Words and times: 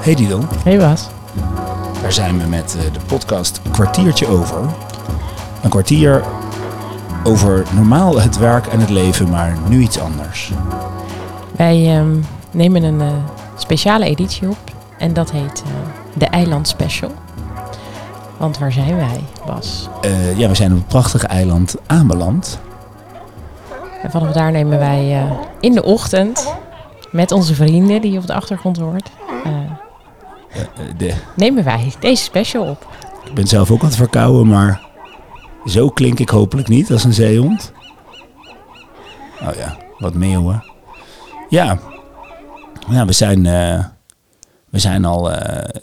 Hey 0.00 0.14
Didon, 0.14 0.44
Hey 0.64 0.78
Bas. 0.78 1.08
daar 2.02 2.12
zijn 2.12 2.38
we 2.38 2.48
met 2.48 2.76
eh, 2.76 2.92
de 2.92 3.00
podcast 3.06 3.60
Kwartiertje 3.70 4.26
Over. 4.26 4.60
Een 5.62 5.70
kwartier 5.70 6.24
over 7.24 7.64
normaal 7.74 8.20
het 8.20 8.38
werk 8.38 8.66
en 8.66 8.80
het 8.80 8.90
leven, 8.90 9.28
maar 9.30 9.56
nu 9.68 9.80
iets 9.80 10.00
anders. 10.00 10.52
Wij 11.56 11.96
ehm, 11.96 12.16
nemen 12.50 12.82
een 12.82 13.00
eh, 13.00 13.08
speciale 13.56 14.04
editie 14.04 14.48
op 14.48 14.58
en 14.98 15.12
dat 15.12 15.30
heet 15.30 15.62
eh, 15.66 15.70
de 16.14 16.26
Eiland 16.26 16.68
Special. 16.68 17.10
Want 18.36 18.58
waar 18.58 18.72
zijn 18.72 18.96
wij, 18.96 19.20
Bas? 19.46 19.88
Ja, 20.36 20.48
we 20.48 20.54
zijn 20.54 20.70
op 20.72 20.78
het 20.78 20.86
prachtige 20.86 21.26
eiland 21.26 21.74
aanbeland. 21.86 22.58
En 24.02 24.10
vanaf 24.10 24.32
daar 24.32 24.50
nemen 24.52 24.78
wij 24.78 25.26
in 25.60 25.72
de 25.72 25.82
ochtend 25.82 26.54
met 27.10 27.32
onze 27.32 27.54
vrienden 27.54 28.00
die 28.00 28.12
je 28.12 28.18
op 28.18 28.26
de 28.26 28.34
achtergrond 28.34 28.78
hoort, 28.78 29.10
de, 30.96 31.14
nemen 31.36 31.64
wij 31.64 31.92
deze 32.00 32.22
special 32.22 32.66
op. 32.70 32.88
ik 33.24 33.34
ben 33.34 33.46
zelf 33.46 33.70
ook 33.70 33.82
wat 33.82 33.96
verkouden, 33.96 34.46
maar 34.46 34.88
zo 35.66 35.88
klink 35.88 36.18
ik 36.18 36.28
hopelijk 36.28 36.68
niet 36.68 36.90
als 36.92 37.04
een 37.04 37.12
zeehond. 37.12 37.72
Oh 39.42 39.54
ja, 39.56 39.76
wat 39.98 40.14
meeuwen. 40.14 40.64
Ja, 41.48 41.78
nou, 42.88 43.06
we, 43.06 43.12
zijn, 43.12 43.46
eh, 43.46 43.84
we 44.70 44.78
zijn 44.78 45.04
al 45.04 45.32
eh, 45.32 45.80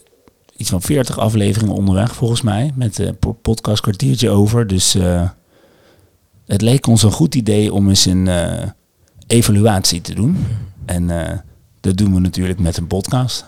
iets 0.58 0.70
van 0.70 0.82
40 0.82 1.20
afleveringen 1.20 1.76
onderweg 1.76 2.16
volgens 2.16 2.42
mij. 2.42 2.72
Met 2.76 3.20
po- 3.20 3.34
podcast 3.42 3.82
kwartiertje 3.82 4.30
over. 4.30 4.68
Dus 4.68 4.96
eh, 4.96 5.30
het 6.46 6.62
leek 6.62 6.88
ons 6.88 7.04
een 7.04 7.12
goed 7.12 7.36
idee 7.36 7.74
om 7.74 7.90
eens 7.90 8.06
een 8.06 8.28
eh, 8.28 8.64
evaluatie 9.28 10.02
te 10.02 10.14
doen. 10.14 10.46
En 10.86 11.10
eh, 11.28 11.38
dat 11.80 11.98
doen 11.98 12.14
we 12.14 12.20
natuurlijk 12.20 12.60
met 12.60 12.78
een 12.78 12.88
podcast. 12.88 13.46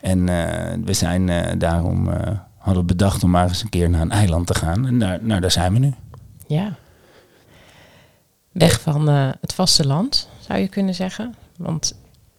En 0.00 0.28
eh, 0.28 0.78
we 0.84 0.92
zijn 0.92 1.28
eh, 1.28 1.52
daarom 1.58 2.08
eh, 2.08 2.38
hadden 2.56 2.86
bedacht 2.86 3.22
om 3.22 3.30
maar 3.30 3.48
eens 3.48 3.62
een 3.62 3.68
keer 3.68 3.90
naar 3.90 4.00
een 4.00 4.10
eiland 4.10 4.46
te 4.46 4.54
gaan. 4.54 4.86
En 4.86 4.98
daar, 4.98 5.18
nou, 5.22 5.40
daar 5.40 5.50
zijn 5.50 5.72
we 5.72 5.78
nu. 5.78 5.94
Ja. 6.46 6.76
Weg 8.52 8.80
van 8.80 9.08
eh, 9.08 9.28
het 9.40 9.52
vasteland, 9.52 10.28
zou 10.38 10.58
je 10.58 10.68
kunnen 10.68 10.94
zeggen. 10.94 11.34
Want 11.56 11.94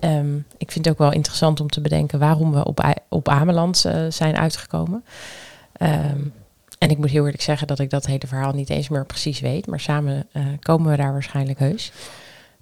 ehm, 0.00 0.36
ik 0.56 0.72
vind 0.72 0.84
het 0.84 0.88
ook 0.88 0.98
wel 0.98 1.12
interessant 1.12 1.60
om 1.60 1.68
te 1.68 1.80
bedenken 1.80 2.18
waarom 2.18 2.52
we 2.52 2.64
op, 2.64 2.94
op 3.08 3.28
Ameland 3.28 3.86
zijn 4.08 4.36
uitgekomen. 4.36 5.04
Ehm, 5.72 6.20
en 6.78 6.90
ik 6.90 6.98
moet 6.98 7.10
heel 7.10 7.24
eerlijk 7.24 7.42
zeggen 7.42 7.66
dat 7.66 7.78
ik 7.78 7.90
dat 7.90 8.06
hele 8.06 8.26
verhaal 8.26 8.52
niet 8.52 8.70
eens 8.70 8.88
meer 8.88 9.06
precies 9.06 9.40
weet. 9.40 9.66
Maar 9.66 9.80
samen 9.80 10.28
komen 10.60 10.90
we 10.90 10.96
daar 10.96 11.12
waarschijnlijk 11.12 11.58
heus. 11.58 11.92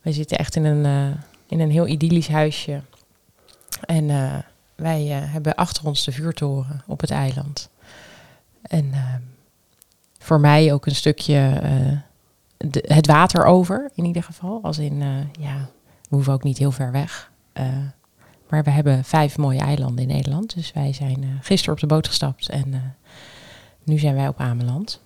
We 0.02 0.12
zitten 0.12 0.38
echt 0.38 0.56
in 0.56 0.64
een, 0.64 1.14
in 1.46 1.60
een 1.60 1.70
heel 1.70 1.86
idyllisch 1.86 2.28
huisje. 2.28 2.80
En 3.86 4.10
eh, 4.10 4.34
wij 4.74 5.16
eh, 5.16 5.32
hebben 5.32 5.54
achter 5.54 5.86
ons 5.86 6.04
de 6.04 6.12
vuurtoren 6.12 6.82
op 6.86 7.00
het 7.00 7.10
eiland. 7.10 7.68
En 8.62 8.92
ehm, 8.92 9.20
voor 10.18 10.40
mij 10.40 10.72
ook 10.72 10.86
een 10.86 10.94
stukje 10.94 11.60
eh, 11.62 11.98
het 12.82 13.06
water 13.06 13.44
over, 13.44 13.90
in 13.94 14.04
ieder 14.04 14.22
geval. 14.22 14.60
Als 14.62 14.78
in, 14.78 15.02
ja, 15.40 15.68
we 16.08 16.14
hoeven 16.14 16.32
ook 16.32 16.42
niet 16.42 16.58
heel 16.58 16.70
ver 16.70 16.92
weg. 16.92 17.30
Maar 18.48 18.64
we 18.64 18.70
hebben 18.70 19.04
vijf 19.04 19.36
mooie 19.36 19.60
eilanden 19.60 20.02
in 20.08 20.14
Nederland. 20.14 20.54
Dus 20.54 20.72
wij 20.72 20.92
zijn 20.92 21.38
gisteren 21.42 21.74
op 21.74 21.80
de 21.80 21.86
boot 21.86 22.06
gestapt 22.06 22.48
en 22.48 22.96
nu 23.84 23.98
zijn 23.98 24.14
wij 24.14 24.28
op 24.28 24.40
Ameland. 24.40 25.00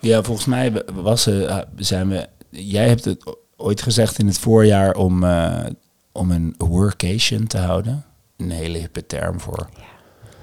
Ja, 0.00 0.22
volgens 0.22 0.46
mij 0.46 0.84
was, 0.94 1.28
zijn 1.76 2.08
we. 2.08 2.28
Jij 2.50 2.88
hebt 2.88 3.04
het 3.04 3.36
ooit 3.56 3.82
gezegd 3.82 4.18
in 4.18 4.26
het 4.26 4.38
voorjaar 4.38 4.94
om, 4.94 5.24
om 6.12 6.30
een 6.30 6.54
workation 6.58 7.46
te 7.46 7.58
houden. 7.58 8.04
Een 8.36 8.50
hele 8.50 8.78
hippe 8.78 9.06
term 9.06 9.40
voor. 9.40 9.68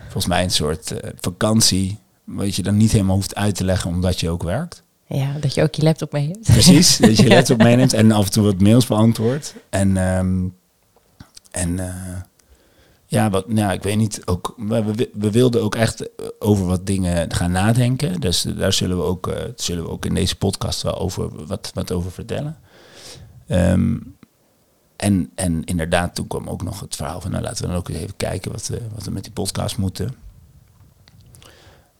Volgens 0.01 0.27
mij 0.27 0.43
een 0.43 0.51
soort 0.51 0.91
eh, 0.91 1.09
vakantie. 1.19 1.97
Wat 2.23 2.55
je 2.55 2.63
dan 2.63 2.77
niet 2.77 2.91
helemaal 2.91 3.15
hoeft 3.15 3.35
uit 3.35 3.55
te 3.55 3.63
leggen 3.63 3.89
omdat 3.89 4.19
je 4.19 4.29
ook 4.29 4.43
werkt. 4.43 4.83
Ja, 5.07 5.33
dat 5.39 5.53
je 5.53 5.63
ook 5.63 5.75
je 5.75 5.83
laptop 5.83 6.11
mee 6.11 6.27
hebt. 6.27 6.51
Precies, 6.51 6.97
dat 6.97 7.17
je 7.17 7.23
je 7.23 7.29
laptop 7.35 7.57
meeneemt 7.57 7.93
en 7.93 8.11
af 8.11 8.25
en 8.25 8.31
toe 8.31 8.43
wat 8.43 8.61
mails 8.61 8.87
beantwoordt. 8.87 9.55
En, 9.69 9.97
ehm, 9.97 10.45
en 11.51 11.79
eh, 11.79 12.21
ja, 13.05 13.29
wat, 13.29 13.49
nou, 13.49 13.73
ik 13.73 13.83
weet 13.83 13.97
niet, 13.97 14.21
ook, 14.25 14.53
we, 14.57 15.09
we, 15.13 15.31
wilden 15.31 15.63
ook 15.63 15.75
echt 15.75 16.09
over 16.39 16.65
wat 16.65 16.85
dingen 16.85 17.33
gaan 17.33 17.51
nadenken. 17.51 18.19
Dus 18.19 18.41
daar 18.41 18.73
zullen 18.73 18.97
we 18.97 19.03
ook, 19.03 19.27
eh, 19.27 19.43
zullen 19.55 19.83
we 19.83 19.89
ook 19.89 20.05
in 20.05 20.13
deze 20.13 20.35
podcast 20.35 20.81
wel 20.81 20.99
over, 20.99 21.45
wat, 21.45 21.71
wat 21.73 21.91
over 21.91 22.11
vertellen. 22.11 22.57
Ehm, 23.47 23.95
en, 24.97 25.31
en 25.35 25.63
inderdaad, 25.63 26.15
toen 26.15 26.27
kwam 26.27 26.47
ook 26.47 26.63
nog 26.63 26.79
het 26.79 26.95
verhaal 26.95 27.21
van, 27.21 27.31
nou 27.31 27.43
laten 27.43 27.61
we 27.61 27.67
dan 27.67 27.77
ook 27.77 27.89
eens 27.89 27.97
even 27.97 28.15
kijken 28.15 28.51
wat 28.51 28.67
we, 28.67 28.81
wat 28.93 29.03
we 29.03 29.11
met 29.11 29.23
die 29.23 29.33
podcast 29.33 29.77
moeten. 29.77 30.15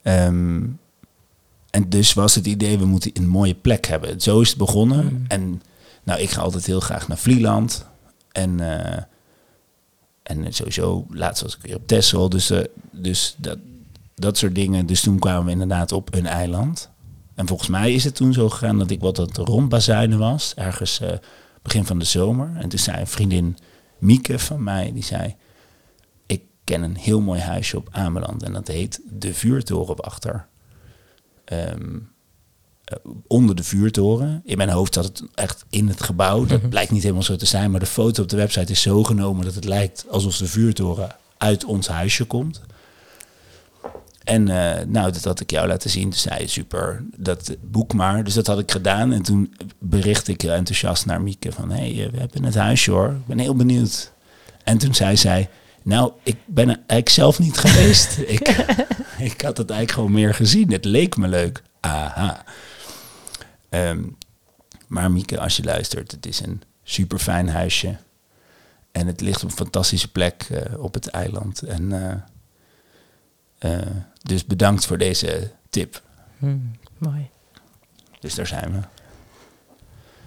Ehm, 0.02 0.66
en 1.70 1.90
dus 1.90 2.14
was 2.14 2.36
het 2.36 2.46
idee, 2.46 2.78
we 2.78 2.86
moeten 2.86 3.12
een 3.14 3.28
mooie 3.28 3.56
plek 3.56 3.86
hebben. 3.86 4.22
Zo 4.22 4.42
is 4.42 4.50
het 4.50 4.58
begonnen. 4.58 5.06
Mm. 5.06 5.26
En 5.28 5.62
nou, 6.04 6.20
ik 6.20 6.30
ga 6.30 6.42
altijd 6.42 6.66
heel 6.66 6.80
graag 6.80 7.08
naar 7.08 7.18
Vlieland. 7.18 7.86
En, 8.32 8.60
eh, 8.60 9.04
en 10.24 10.54
sowieso, 10.54 11.06
laatst 11.10 11.44
was 11.44 11.56
ik 11.56 11.62
weer 11.62 11.76
op 11.76 11.88
Texel. 11.88 12.30
Dus, 12.30 12.50
eh, 12.50 12.64
dus 12.92 13.36
dat, 13.38 13.58
dat 14.16 14.38
soort 14.38 14.56
dingen. 14.56 14.86
Dus 14.86 15.02
toen 15.02 15.20
kwamen 15.20 15.46
we 15.46 15.52
inderdaad 15.52 15.92
op 15.92 16.14
een 16.16 16.26
eiland. 16.26 16.90
En 17.36 17.48
volgens 17.48 17.70
mij 17.70 17.94
is 17.94 18.04
het 18.04 18.16
toen 18.16 18.34
zo 18.34 18.50
gegaan 18.50 18.78
dat 18.78 18.92
ik 18.92 19.00
wat 19.00 19.18
het 19.18 19.38
rondbazuinen 19.38 20.20
was. 20.20 20.54
Ergens 20.56 21.00
eh, 21.00 21.10
begin 21.68 21.86
van 21.86 22.00
de 22.00 22.06
zomer. 22.06 22.52
En 22.56 22.70
toen 22.70 22.80
zei 22.80 23.00
een 23.00 23.08
vriendin 23.08 23.58
Mieke 23.98 24.40
van 24.40 24.64
mij, 24.64 24.94
die 24.94 25.04
zei... 25.04 25.36
Ik 26.26 26.42
ken 26.64 26.82
een 26.82 26.98
heel 26.98 27.22
mooi 27.22 27.40
huisje 27.40 27.78
op 27.78 27.90
Ameland. 27.92 28.44
En 28.44 28.54
dat 28.54 28.68
heet 28.68 29.02
De 29.10 29.34
Vuurtorenwachter. 29.34 30.48
Ehm, 31.46 31.98
eh, 32.84 32.98
onder 33.28 33.56
de 33.56 33.64
vuurtoren. 33.64 34.42
In 34.46 34.58
mijn 34.58 34.70
hoofd 34.70 34.94
zat 34.94 35.06
het 35.06 35.24
echt 35.34 35.66
in 35.70 35.88
het 35.88 36.04
gebouw. 36.04 36.46
Dat 36.46 36.70
blijkt 36.70 36.92
niet 36.92 37.02
helemaal 37.02 37.24
zo 37.24 37.36
te 37.36 37.46
zijn, 37.46 37.72
maar 37.72 37.80
de 37.80 37.86
foto 37.86 38.22
op 38.22 38.30
de 38.30 38.36
website 38.36 38.72
is 38.72 38.82
zo 38.82 39.04
genomen 39.04 39.46
dat 39.46 39.56
het 39.56 39.66
lijkt 39.66 40.06
alsof 40.10 40.38
de 40.38 40.48
vuurtoren 40.48 41.16
uit 41.38 41.66
ons 41.66 41.88
huisje 41.88 42.26
komt. 42.26 42.62
En 44.28 44.48
eh, 44.50 44.86
nou, 44.86 45.12
dat 45.12 45.24
had 45.24 45.40
ik 45.40 45.52
jou 45.52 45.68
laten 45.68 45.90
zien. 45.90 46.10
Toen 46.10 46.20
zei 46.20 46.48
super, 46.48 47.04
dat 47.16 47.56
boek 47.62 47.94
maar. 47.94 48.24
Dus 48.24 48.34
dat 48.34 48.48
had 48.48 48.60
ik 48.60 48.72
gedaan. 48.72 49.14
En 49.14 49.22
toen 49.22 49.56
bericht 49.80 50.28
ik 50.28 50.44
enthousiast 50.44 51.06
naar 51.06 51.22
Mieke 51.22 51.52
van... 51.52 51.70
hé, 51.72 51.94
hey, 51.94 52.06
eh, 52.06 52.12
we 52.12 52.20
hebben 52.20 52.44
het 52.44 52.56
huisje 52.56 52.92
hoor. 52.92 53.10
Ik 53.10 53.26
ben 53.26 53.40
heel 53.40 53.56
benieuwd. 53.56 54.12
En 54.64 54.78
toen 54.78 54.96
zei 54.96 55.18
zij... 55.18 55.50
Nou, 55.84 56.12
ik 56.24 56.38
ben 56.46 56.68
eigenlijk 56.68 57.10
zelf 57.10 57.40
niet 57.40 57.58
geweest. 57.58 58.18
ik, 58.38 58.48
ik 59.18 59.42
had 59.42 59.58
het 59.58 59.70
eigenlijk 59.70 59.92
gewoon 59.92 60.12
meer 60.12 60.34
gezien. 60.34 60.72
Het 60.72 60.86
leek 60.86 61.18
me 61.18 61.28
leuk. 61.28 61.64
Aha. 61.80 62.44
Ehm, 63.70 64.04
maar 64.88 65.12
Mieke, 65.12 65.40
als 65.40 65.58
je 65.58 65.64
luistert, 65.64 66.12
het 66.12 66.26
is 66.26 66.40
een 66.40 66.62
super 66.84 67.20
fijn 67.20 67.50
huisje. 67.50 67.98
En 68.92 69.08
het 69.08 69.22
ligt 69.22 69.44
op 69.44 69.50
een 69.50 69.56
fantastische 69.56 70.12
plek 70.12 70.48
eh, 70.52 70.84
op 70.84 70.94
het 70.94 71.08
eiland. 71.08 71.62
En 71.62 71.92
dus 74.28 74.46
bedankt 74.46 74.86
voor 74.86 74.98
deze 74.98 75.52
tip. 75.70 76.02
Hmm, 76.38 76.72
mooi. 76.98 77.30
Dus 78.20 78.36
daar 78.36 78.48
zijn 78.48 78.72
we. 78.72 78.80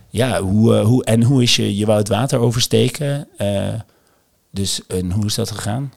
Ja, 0.09 0.41
hoe, 0.41 0.77
eh, 0.77 0.85
hoe, 0.85 1.05
en 1.05 1.23
hoe 1.23 1.43
is 1.43 1.57
je, 1.57 1.77
je 1.77 1.87
wou 1.87 1.99
het 1.99 2.09
water 2.09 2.39
oversteken? 2.39 3.29
eh, 3.37 3.81
dus 4.51 4.87
en 4.87 5.11
hoe 5.11 5.25
is 5.25 5.35
dat 5.35 5.51
gegaan? 5.51 5.93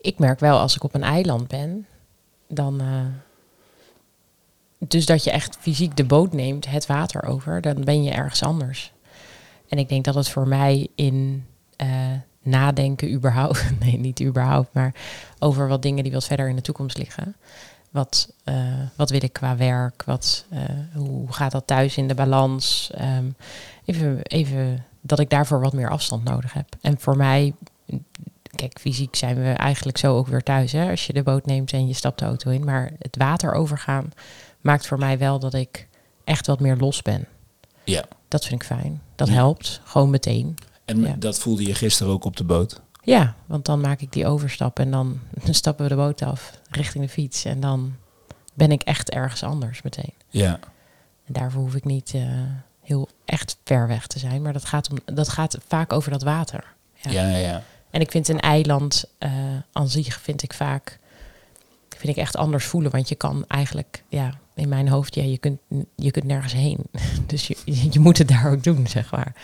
Ik 0.00 0.18
merk 0.18 0.40
wel 0.40 0.58
als 0.58 0.74
ik 0.76 0.84
op 0.84 0.94
een 0.94 1.02
eiland 1.02 1.48
ben, 1.48 1.86
dan. 2.48 2.80
eh, 2.80 3.06
dus 4.78 5.06
dat 5.06 5.24
je 5.24 5.30
echt 5.30 5.56
fysiek 5.60 5.96
de 5.96 6.04
boot 6.04 6.32
neemt, 6.32 6.66
het 6.66 6.86
water 6.86 7.24
over, 7.24 7.60
dan 7.60 7.84
ben 7.84 8.02
je 8.02 8.10
ergens 8.10 8.42
anders. 8.42 8.92
En 9.68 9.78
ik 9.78 9.88
denk 9.88 10.04
dat 10.04 10.14
het 10.14 10.28
voor 10.28 10.48
mij 10.48 10.88
in 10.94 11.46
nadenken 12.46 13.12
überhaupt, 13.12 13.64
nee 13.80 13.98
niet 13.98 14.20
überhaupt, 14.22 14.72
maar 14.72 14.94
over 15.38 15.68
wat 15.68 15.82
dingen 15.82 16.02
die 16.04 16.12
wat 16.12 16.24
verder 16.26 16.48
in 16.48 16.56
de 16.56 16.62
toekomst 16.62 16.98
liggen. 16.98 17.36
Wat, 17.90 18.32
eh, 18.44 18.54
wat 18.96 19.10
wil 19.10 19.22
ik 19.24 19.32
qua 19.32 19.56
werk? 19.56 20.02
Wat, 20.04 20.44
eh, 20.50 20.60
hoe 20.94 21.32
gaat 21.32 21.52
dat 21.52 21.66
thuis 21.66 21.96
in 21.96 22.08
de 22.08 22.14
balans? 22.14 22.90
Ehm, 22.94 23.24
even, 23.84 24.22
even 24.22 24.84
dat 25.00 25.18
ik 25.18 25.30
daarvoor 25.30 25.60
wat 25.60 25.72
meer 25.72 25.90
afstand 25.90 26.24
nodig 26.24 26.52
heb. 26.52 26.66
En 26.80 27.00
voor 27.00 27.16
mij, 27.16 27.54
kijk, 28.54 28.78
fysiek 28.80 29.16
zijn 29.16 29.36
we 29.42 29.48
eigenlijk 29.50 29.98
zo 29.98 30.16
ook 30.16 30.26
weer 30.26 30.42
thuis. 30.42 30.72
Hè? 30.72 30.90
Als 30.90 31.06
je 31.06 31.12
de 31.12 31.22
boot 31.22 31.46
neemt 31.46 31.72
en 31.72 31.86
je 31.86 31.94
stapt 31.94 32.18
de 32.18 32.24
auto 32.24 32.50
in. 32.50 32.64
Maar 32.64 32.90
het 32.98 33.16
water 33.16 33.52
overgaan 33.52 34.10
maakt 34.60 34.86
voor 34.86 34.98
mij 34.98 35.18
wel 35.18 35.38
dat 35.38 35.54
ik 35.54 35.88
echt 36.24 36.46
wat 36.46 36.60
meer 36.60 36.76
los 36.76 37.02
ben. 37.02 37.26
Ja. 37.84 38.04
Dat 38.28 38.44
vind 38.44 38.62
ik 38.62 38.66
fijn. 38.66 39.00
Dat 39.14 39.28
Ja. 39.28 39.34
helpt, 39.34 39.80
gewoon 39.84 40.10
meteen. 40.10 40.54
En 40.86 41.00
Ja. 41.00 41.14
dat 41.18 41.38
voelde 41.38 41.66
je 41.66 41.74
gisteren 41.74 42.12
ook 42.12 42.24
op 42.24 42.36
de 42.36 42.44
boot? 42.44 42.80
Ja, 43.02 43.34
want 43.46 43.64
dan 43.64 43.80
maak 43.80 44.00
ik 44.00 44.12
die 44.12 44.26
overstap 44.26 44.78
en 44.78 44.90
dan, 44.90 45.20
stappen 45.50 45.84
we 45.84 45.90
de 45.90 45.96
boot 45.96 46.22
af 46.22 46.60
richting 46.70 47.04
de 47.04 47.10
fiets. 47.10 47.44
En 47.44 47.60
dan 47.60 47.94
ben 48.54 48.70
ik 48.72 48.82
echt 48.82 49.10
ergens 49.10 49.42
anders 49.42 49.82
meteen. 49.82 50.12
Ja. 50.28 50.58
En 51.24 51.32
daarvoor 51.32 51.62
hoef 51.62 51.74
ik 51.74 51.84
niet 51.84 52.12
eh, 52.14 52.22
heel 52.82 53.08
echt 53.24 53.56
ver 53.64 53.88
weg 53.88 54.06
te 54.06 54.18
zijn. 54.18 54.42
Maar 54.42 54.52
dat 54.52 54.64
gaat, 54.64 54.90
om, 54.90 55.14
dat 55.14 55.28
gaat 55.28 55.58
vaak 55.68 55.92
over 55.92 56.10
dat 56.10 56.22
water. 56.22 56.64
Ja. 56.94 57.10
Ja, 57.10 57.36
ja. 57.36 57.62
En 57.90 58.00
ik 58.00 58.10
vind 58.10 58.28
een 58.28 58.40
eiland 58.40 59.04
aan 59.72 59.88
zich 59.88 60.20
vind 60.20 60.42
ik 60.42 60.52
vaak 60.52 60.98
vind 61.96 62.16
ik 62.16 62.22
echt 62.22 62.36
anders 62.36 62.64
voelen. 62.64 62.90
Want 62.90 63.08
je 63.08 63.14
kan 63.14 63.44
eigenlijk, 63.48 64.02
ja, 64.08 64.34
in 64.54 64.68
mijn 64.68 64.88
hoofd, 64.88 65.14
ja, 65.14 65.22
je 65.22 65.38
kunt, 65.38 65.58
je 65.96 66.10
kunt 66.10 66.24
nergens 66.24 66.52
heen. 66.52 66.78
Dus 67.26 67.46
je, 67.46 67.56
je 67.90 68.00
moet 68.00 68.18
het 68.18 68.28
daar 68.28 68.50
ook 68.50 68.64
doen, 68.64 68.86
zeg 68.86 69.10
maar. 69.10 69.34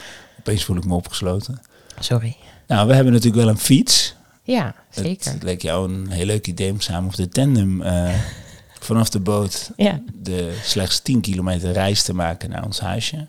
Opeens 0.42 0.64
voel 0.64 0.76
ik 0.76 0.84
me 0.84 0.94
opgesloten. 0.94 1.60
Sorry. 1.98 2.36
Nou, 2.66 2.86
we 2.88 2.94
hebben 2.94 3.12
natuurlijk 3.12 3.42
wel 3.42 3.52
een 3.52 3.58
fiets. 3.58 4.14
Ja, 4.42 4.74
zeker. 4.90 5.32
Het 5.32 5.42
leek 5.42 5.62
jou 5.62 5.92
een 5.92 6.10
heel 6.10 6.26
leuk 6.26 6.46
idee 6.46 6.70
om 6.70 6.80
samen 6.80 7.08
op 7.08 7.14
de 7.16 7.28
tandem 7.28 7.82
eh, 7.82 8.14
vanaf 8.80 9.08
de 9.08 9.20
boot 9.20 9.70
Ja. 9.76 10.00
de 10.14 10.60
slechts 10.64 11.00
10 11.00 11.20
kilometer 11.20 11.72
reis 11.72 12.02
te 12.02 12.14
maken 12.14 12.50
naar 12.50 12.64
ons 12.64 12.80
huisje. 12.80 13.26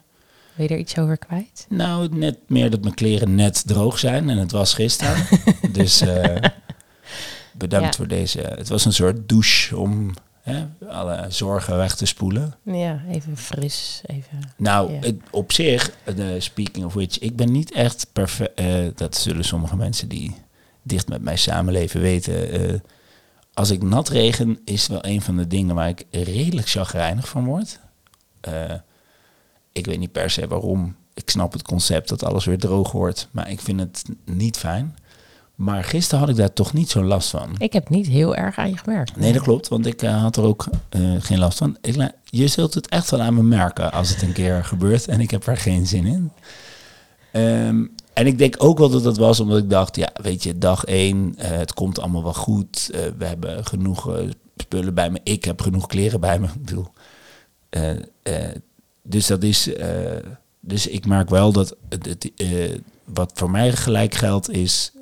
Wil 0.56 0.66
je 0.68 0.74
er 0.74 0.80
iets 0.80 0.98
over 0.98 1.18
kwijt? 1.18 1.66
Nou, 1.70 2.08
net 2.16 2.38
meer 2.48 2.70
dat 2.70 2.82
mijn 2.82 2.94
kleren 2.94 3.36
net 3.36 3.64
droog 3.68 4.00
zijn 4.00 4.30
en 4.30 4.38
het 4.38 4.52
was 4.52 4.74
gisteren. 4.74 5.26
dus 5.72 6.02
eh, 6.02 6.36
bedankt 7.52 7.86
Ja. 7.88 7.94
voor 7.94 8.08
deze. 8.08 8.40
Het 8.40 8.70
was 8.70 8.86
een 8.86 8.94
soort 8.94 9.30
douche 9.30 9.78
om 9.78 10.14
hè, 10.44 10.66
alle 10.88 11.26
zorgen 11.30 11.78
weg 11.78 11.96
te 11.96 12.06
spoelen. 12.06 12.56
Ja, 12.64 13.02
even 13.10 13.38
fris. 13.38 14.02
Even. 14.06 14.40
Nou, 14.58 14.92
Ja. 14.94 15.00
het- 15.00 15.20
op 15.32 15.52
zich, 15.52 15.92
de 16.16 16.40
speaking 16.40 16.86
of 16.86 16.94
which, 16.94 17.20
ik 17.20 17.36
ben 17.36 17.52
niet 17.52 17.72
echt 17.72 18.08
perfect. 18.14 18.54
eh, 18.60 18.88
dat 18.96 19.16
zullen 19.18 19.44
sommige 19.46 19.76
mensen 19.76 20.08
die 20.08 20.36
dicht 20.82 21.08
met 21.08 21.22
mij 21.22 21.36
samenleven 21.38 22.02
weten. 22.02 22.52
eh, 22.52 22.80
als 23.54 23.70
ik 23.72 23.82
nat 23.84 24.10
regen, 24.10 24.60
is 24.66 24.88
wel 24.88 25.06
een 25.06 25.22
van 25.22 25.38
de 25.38 25.48
dingen 25.48 25.76
waar 25.76 25.90
ik 25.90 26.06
redelijk 26.12 26.70
chagrijnig 26.70 27.28
van 27.28 27.46
word. 27.46 27.80
Eh, 28.42 28.74
ik 29.72 29.86
weet 29.86 30.00
niet 30.00 30.12
per 30.12 30.30
se 30.30 30.48
waarom. 30.48 30.96
Ik 31.14 31.30
snap 31.30 31.54
het 31.54 31.62
concept 31.62 32.10
dat 32.10 32.24
alles 32.24 32.46
weer 32.46 32.58
droog 32.60 32.92
wordt, 32.92 33.28
maar 33.32 33.50
ik 33.50 33.60
vind 33.62 33.80
het 33.80 34.04
niet 34.26 34.58
fijn. 34.58 34.96
Maar 35.56 35.84
gisteren 35.84 36.20
had 36.20 36.30
ik 36.30 36.36
daar 36.36 36.54
toch 36.54 36.74
niet 36.74 36.90
zo'n 36.90 37.06
last 37.06 37.30
van. 37.30 37.56
Ik 37.58 37.74
heb 37.74 37.90
niet 37.90 38.08
heel 38.08 38.36
erg 38.36 38.58
aan 38.58 38.70
je 38.70 38.78
gemerkt. 38.78 39.16
Nee, 39.16 39.34
dat 39.34 39.42
klopt, 39.42 39.68
want 39.68 39.86
ik 39.86 40.02
eh, 40.02 40.22
had 40.22 40.38
er 40.38 40.44
ook 40.44 40.66
eh, 40.90 41.02
geen 41.20 41.40
last 41.40 41.58
van. 41.58 41.78
Ik, 41.82 42.12
je 42.24 42.48
zult 42.48 42.74
het 42.74 42.90
echt 42.90 43.12
wel 43.12 43.22
aan 43.22 43.34
me 43.34 43.44
merken 43.44 43.92
als 43.92 44.10
het 44.10 44.22
een 44.22 44.34
keer 44.34 44.64
gebeurt 44.64 45.08
en 45.08 45.20
ik 45.20 45.32
heb 45.32 45.48
er 45.48 45.58
geen 45.58 45.88
zin 45.88 46.06
in. 46.06 46.32
Ehm, 47.32 47.86
en 48.14 48.28
ik 48.28 48.38
denk 48.38 48.56
ook 48.58 48.78
wel 48.78 48.90
dat 48.90 49.04
dat 49.04 49.18
was 49.18 49.40
omdat 49.40 49.58
ik 49.58 49.70
dacht, 49.70 49.96
ja, 49.96 50.10
weet 50.22 50.44
je, 50.44 50.58
dag 50.58 50.86
één, 50.86 51.34
eh, 51.38 51.50
het 51.50 51.74
komt 51.74 52.00
allemaal 52.00 52.24
wel 52.24 52.34
goed. 52.34 52.90
We 53.18 53.26
hebben 53.26 53.66
genoeg 53.66 54.22
spullen 54.58 54.94
bij 54.94 55.10
me. 55.10 55.20
Ik 55.24 55.44
heb 55.44 55.62
genoeg 55.62 55.88
kleren 55.88 56.20
bij 56.20 56.40
me. 56.40 56.48
Ik 56.60 56.66
bedoel, 56.66 56.88
dus 59.02 59.28
dat 59.28 59.44
is, 59.44 59.70
dus 60.60 60.88
ik 60.88 61.06
merk 61.06 61.30
wel 61.30 61.52
dat 61.52 61.76
het, 61.90 62.06
het, 62.06 62.32
wat 63.04 63.32
voor 63.36 63.52
mij 63.52 63.72
gelijk 63.72 64.14
geldt 64.14 64.50
is 64.50 64.93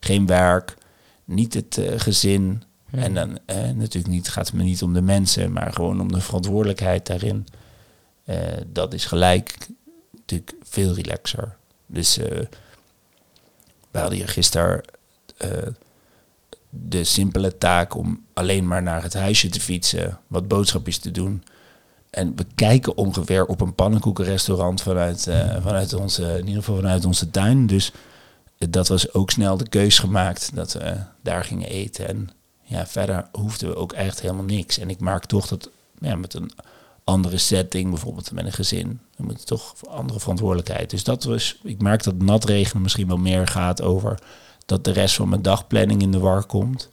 geen 0.00 0.26
werk, 0.26 0.76
niet 1.24 1.54
het 1.54 1.78
eh, 1.78 1.92
gezin, 1.96 2.62
en 2.90 3.14
dan 3.14 3.38
eh, 3.46 3.56
natuurlijk 3.56 4.06
niet, 4.06 4.28
gaat 4.28 4.46
het 4.46 4.56
me 4.56 4.62
niet 4.62 4.82
om 4.82 4.92
de 4.92 5.02
mensen, 5.02 5.52
maar 5.52 5.72
gewoon 5.72 6.00
om 6.00 6.12
de 6.12 6.20
verantwoordelijkheid 6.20 7.06
daarin. 7.06 7.46
Eh, 8.24 8.36
dat 8.66 8.94
is 8.94 9.04
gelijk 9.04 9.56
natuurlijk 10.12 10.54
veel 10.62 10.94
relaxer. 10.94 11.56
Dus 11.86 12.18
eh 12.18 12.46
we 13.90 13.98
hadden 13.98 14.18
hier 14.18 14.28
gisteren 14.28 14.80
eh, 15.36 15.50
de 16.70 17.04
simpele 17.04 17.58
taak 17.58 17.94
om 17.94 18.24
alleen 18.32 18.66
maar 18.66 18.82
naar 18.82 19.02
het 19.02 19.14
huisje 19.14 19.48
te 19.48 19.60
fietsen, 19.60 20.18
wat 20.26 20.48
boodschapjes 20.48 20.98
te 20.98 21.10
doen. 21.10 21.42
En 22.10 22.36
we 22.36 22.44
kijken 22.54 22.96
ongeveer 22.96 23.46
op 23.46 23.60
een 23.60 23.74
pannenkoekenrestaurant 23.74 24.82
vanuit, 24.82 25.26
eh, 25.26 25.62
vanuit 25.62 25.92
onze, 25.92 26.22
in 26.22 26.46
ieder 26.46 26.62
geval 26.62 26.76
vanuit 26.76 27.04
onze 27.04 27.30
tuin. 27.30 27.66
Dus 27.66 27.92
dat 28.58 28.88
was 28.88 29.12
ook 29.12 29.30
snel 29.30 29.56
de 29.56 29.68
keus 29.68 29.98
gemaakt 29.98 30.54
dat 30.54 30.72
we 30.72 30.96
daar 31.22 31.44
gingen 31.44 31.68
eten. 31.68 32.08
En 32.08 32.30
ja, 32.62 32.86
verder 32.86 33.28
hoefden 33.32 33.68
we 33.68 33.76
ook 33.76 33.92
echt 33.92 34.20
helemaal 34.20 34.44
niks. 34.44 34.78
En 34.78 34.90
ik 34.90 35.00
merk 35.00 35.24
toch 35.24 35.48
dat 35.48 35.70
ja, 35.98 36.16
met 36.16 36.34
een 36.34 36.50
andere 37.04 37.38
setting, 37.38 37.90
bijvoorbeeld 37.90 38.32
met 38.32 38.44
een 38.44 38.52
gezin, 38.52 39.00
dan 39.16 39.26
moet 39.26 39.46
toch 39.46 39.74
andere 39.88 40.20
verantwoordelijkheid. 40.20 40.90
Dus 40.90 41.04
dat 41.04 41.24
was, 41.24 41.58
ik 41.62 41.82
merk 41.82 42.02
dat 42.02 42.22
natregen 42.22 42.82
misschien 42.82 43.08
wel 43.08 43.16
meer 43.16 43.46
gaat 43.46 43.82
over 43.82 44.18
dat 44.66 44.84
de 44.84 44.90
rest 44.90 45.14
van 45.14 45.28
mijn 45.28 45.42
dagplanning 45.42 46.02
in 46.02 46.10
de 46.10 46.18
war 46.18 46.44
komt. 46.44 46.90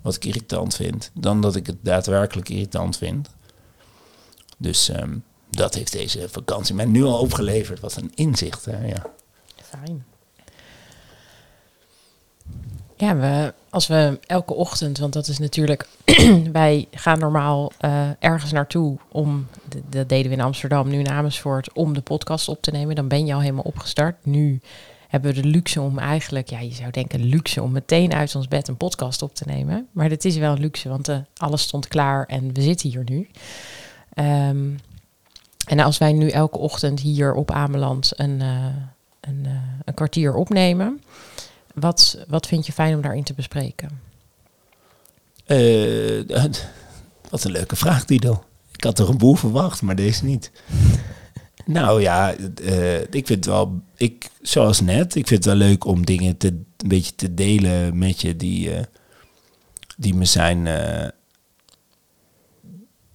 Wat 0.00 0.14
ik 0.14 0.24
irritant 0.24 0.74
vind, 0.74 1.10
dan 1.14 1.40
dat 1.40 1.56
ik 1.56 1.66
het 1.66 1.76
daadwerkelijk 1.80 2.48
irritant 2.48 2.96
vind. 2.96 3.28
Dus 4.58 4.88
ehm, 4.88 5.18
dat 5.50 5.74
heeft 5.74 5.92
deze 5.92 6.28
vakantie 6.28 6.74
mij 6.74 6.84
nu 6.84 7.04
al 7.04 7.18
opgeleverd. 7.18 7.80
Wat 7.80 7.96
een 7.96 8.12
inzicht, 8.14 8.64
hè? 8.64 8.86
Ja. 8.86 9.06
Fijn. 9.62 10.04
Ja, 12.98 13.16
we, 13.16 13.54
als 13.70 13.86
we 13.86 14.18
elke 14.26 14.54
ochtend, 14.54 14.98
want 14.98 15.12
dat 15.12 15.28
is 15.28 15.38
natuurlijk, 15.38 15.88
wij 16.52 16.88
gaan 16.90 17.18
normaal 17.18 17.72
eh, 17.78 18.08
ergens 18.18 18.52
naartoe 18.52 18.98
om, 19.08 19.46
dat 19.88 20.08
deden 20.08 20.30
we 20.30 20.36
in 20.36 20.42
Amsterdam, 20.42 20.88
nu 20.88 20.98
in 20.98 21.08
Amersfoort, 21.08 21.72
om 21.72 21.94
de 21.94 22.00
podcast 22.00 22.48
op 22.48 22.62
te 22.62 22.70
nemen. 22.70 22.94
Dan 22.94 23.08
ben 23.08 23.26
je 23.26 23.34
al 23.34 23.40
helemaal 23.40 23.62
opgestart. 23.62 24.16
Nu 24.22 24.60
hebben 25.08 25.34
we 25.34 25.42
de 25.42 25.48
luxe 25.48 25.80
om 25.80 25.98
eigenlijk, 25.98 26.50
ja, 26.50 26.60
je 26.60 26.74
zou 26.74 26.90
denken 26.90 27.24
luxe 27.24 27.62
om 27.62 27.72
meteen 27.72 28.14
uit 28.14 28.34
ons 28.34 28.48
bed 28.48 28.68
een 28.68 28.76
podcast 28.76 29.22
op 29.22 29.34
te 29.34 29.44
nemen. 29.46 29.88
Maar 29.92 30.08
dat 30.08 30.24
is 30.24 30.36
wel 30.36 30.52
een 30.52 30.60
luxe, 30.60 30.88
want 30.88 31.08
eh, 31.08 31.18
alles 31.36 31.62
stond 31.62 31.88
klaar 31.88 32.26
en 32.26 32.52
we 32.54 32.62
zitten 32.62 32.90
hier 32.90 33.04
nu. 33.04 33.28
Ehm, 34.14 34.68
en 35.66 35.80
als 35.80 35.98
wij 35.98 36.12
nu 36.12 36.28
elke 36.28 36.58
ochtend 36.58 37.00
hier 37.00 37.34
op 37.34 37.50
Ameland 37.50 38.12
een, 38.16 38.40
eh, 38.40 38.66
een, 39.20 39.46
een 39.84 39.94
kwartier 39.94 40.34
opnemen, 40.34 41.00
wat, 41.80 42.24
wat 42.28 42.46
vind 42.46 42.66
je 42.66 42.72
fijn 42.72 42.94
om 42.94 43.00
daarin 43.00 43.24
te 43.24 43.34
bespreken? 43.34 44.00
Eh, 45.44 46.44
wat 47.30 47.44
een 47.44 47.50
leuke 47.50 47.76
vraag, 47.76 48.04
Dido. 48.04 48.44
Ik 48.72 48.84
had 48.84 48.98
er 48.98 49.08
een 49.08 49.18
boel 49.18 49.34
verwacht, 49.34 49.82
maar 49.82 49.96
deze 49.96 50.24
niet. 50.24 50.50
nou 51.64 52.00
ja, 52.00 52.34
eh, 52.64 53.00
ik 53.00 53.26
vind 53.26 53.28
het 53.28 53.46
wel, 53.46 53.80
ik, 53.96 54.30
zoals 54.42 54.80
net, 54.80 55.14
ik 55.14 55.26
vind 55.26 55.44
het 55.44 55.54
wel 55.54 55.68
leuk 55.68 55.84
om 55.84 56.04
dingen 56.04 56.36
te, 56.36 56.46
een 56.46 56.88
beetje 56.88 57.14
te 57.14 57.34
delen 57.34 57.98
met 57.98 58.20
je 58.20 58.36
die, 58.36 58.74
eh, 58.74 58.84
die 59.96 60.14
me 60.14 60.24
zijn, 60.24 60.66
eh, 60.66 61.08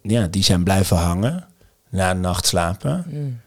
ja, 0.02 0.28
die 0.28 0.44
zijn 0.44 0.64
blijven 0.64 0.98
hangen 0.98 1.48
na 1.90 2.12
een 2.12 2.22
nacht 2.22 2.46
slapen. 2.46 3.06
Mm. 3.08 3.42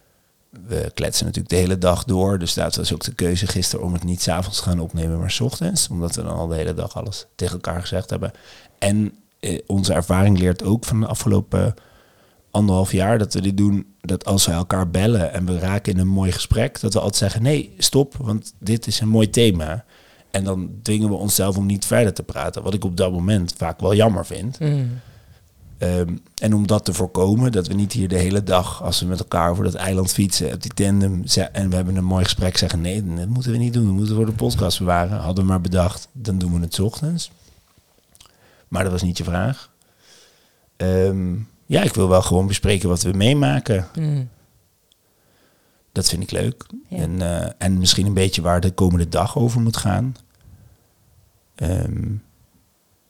We 0.67 0.91
kletsen 0.95 1.25
natuurlijk 1.25 1.55
de 1.55 1.61
hele 1.61 1.79
dag 1.79 2.05
door. 2.05 2.39
Dus 2.39 2.55
dat 2.55 2.77
was 2.77 2.93
ook 2.93 3.05
de 3.05 3.15
keuze 3.15 3.47
gisteren 3.47 3.85
om 3.85 3.93
het 3.93 4.05
niet 4.05 4.23
s'avonds 4.23 4.59
te 4.59 4.63
gaan 4.63 4.81
opnemen, 4.81 5.19
maar 5.19 5.31
's 5.31 5.41
ochtends. 5.41 5.89
Omdat 5.89 6.15
we 6.15 6.23
dan 6.23 6.37
al 6.37 6.47
de 6.47 6.55
hele 6.55 6.75
dag 6.75 6.97
alles 6.97 7.27
tegen 7.35 7.55
elkaar 7.55 7.81
gezegd 7.81 8.11
hebben. 8.11 8.33
En 8.79 9.15
eh, 9.41 9.59
onze 9.67 9.93
ervaring 9.93 10.39
leert 10.39 10.65
ook 10.65 10.85
van 10.85 11.01
de 11.01 11.07
afgelopen 11.07 11.75
anderhalf 12.51 12.93
jaar 12.93 13.19
dat 13.19 13.35
we 13.35 13.41
dit 13.41 13.57
doen. 13.57 13.87
Dat 14.01 14.25
als 14.25 14.47
we 14.47 14.53
elkaar 14.53 14.91
bellen 14.91 15.33
en 15.33 15.47
we 15.47 15.59
raken 15.59 15.93
in 15.93 15.99
een 15.99 16.09
mooi 16.09 16.33
gesprek, 16.33 16.81
dat 16.81 16.93
we 16.93 16.99
altijd 16.99 17.17
zeggen: 17.17 17.43
nee, 17.43 17.75
stop, 17.79 18.17
want 18.17 18.55
dit 18.59 18.87
is 18.87 19.01
een 19.01 19.09
mooi 19.09 19.31
thema. 19.31 19.85
En 20.31 20.45
dan 20.45 20.71
dwingen 20.83 21.09
we 21.09 21.15
onszelf 21.15 21.57
om 21.57 21.67
niet 21.67 21.85
verder 21.85 22.13
te 22.13 22.23
praten. 22.23 22.63
Wat 22.63 22.75
ik 22.75 22.85
op 22.85 22.97
dat 22.97 23.13
moment 23.13 23.55
vaak 23.57 23.81
wel 23.81 23.95
jammer 23.95 24.27
vind. 24.27 24.61
Mm. 24.61 25.01
Ehm, 25.79 26.17
en 26.35 26.55
om 26.55 26.67
dat 26.67 26.85
te 26.85 26.93
voorkomen, 26.93 27.53
dat 27.53 27.67
we 27.67 27.75
niet 27.75 27.93
hier 27.93 28.09
de 28.09 28.19
hele 28.19 28.43
dag, 28.43 28.83
als 28.83 29.01
we 29.01 29.07
met 29.07 29.19
elkaar 29.19 29.51
over 29.51 29.65
dat 29.65 29.75
eiland 29.75 30.13
fietsen, 30.13 30.53
op 30.53 30.63
die 30.63 30.75
tandem, 30.75 31.25
en 31.53 31.71
we 31.71 31.77
hebben 31.77 31.97
een 31.97 32.05
mooi 32.05 32.25
gesprek, 32.25 32.57
zeggen: 32.57 32.81
nee, 32.81 33.15
dat 33.15 33.29
moeten 33.29 33.53
we 33.53 33.59
niet 33.59 33.73
doen, 33.73 33.85
dat 33.85 33.95
moeten 33.95 34.15
we 34.17 34.23
voor 34.23 34.31
de 34.31 34.37
podcast 34.37 34.79
bewaren. 34.79 35.19
Hadden 35.19 35.45
we 35.45 35.51
maar 35.51 35.61
bedacht, 35.61 36.09
dan 36.13 36.39
doen 36.39 36.53
we 36.55 36.61
het 36.61 36.75
's 36.75 36.79
ochtends. 36.79 37.31
Maar 38.69 38.83
dat 38.83 38.93
was 38.93 39.03
niet 39.03 39.19
je 39.19 39.25
vraag. 39.25 39.71
Ehm, 40.77 41.35
ja, 41.67 41.83
ik 41.83 41.95
wil 41.95 42.09
wel 42.09 42.23
gewoon 42.23 42.47
bespreken 42.47 42.89
wat 42.89 43.03
we 43.03 43.13
meemaken. 43.13 43.87
Mm. 43.99 44.29
Dat 45.93 46.09
vind 46.09 46.23
ik 46.23 46.31
leuk. 46.31 46.67
Ja. 46.89 46.97
En, 46.97 47.23
eh, 47.23 47.53
en 47.59 47.79
misschien 47.79 48.07
een 48.07 48.15
beetje 48.15 48.43
waar 48.43 48.61
de 48.61 48.71
komende 48.71 49.09
dag 49.09 49.39
over 49.39 49.61
moet 49.61 49.77
gaan. 49.77 50.17
Ehm, 51.55 52.15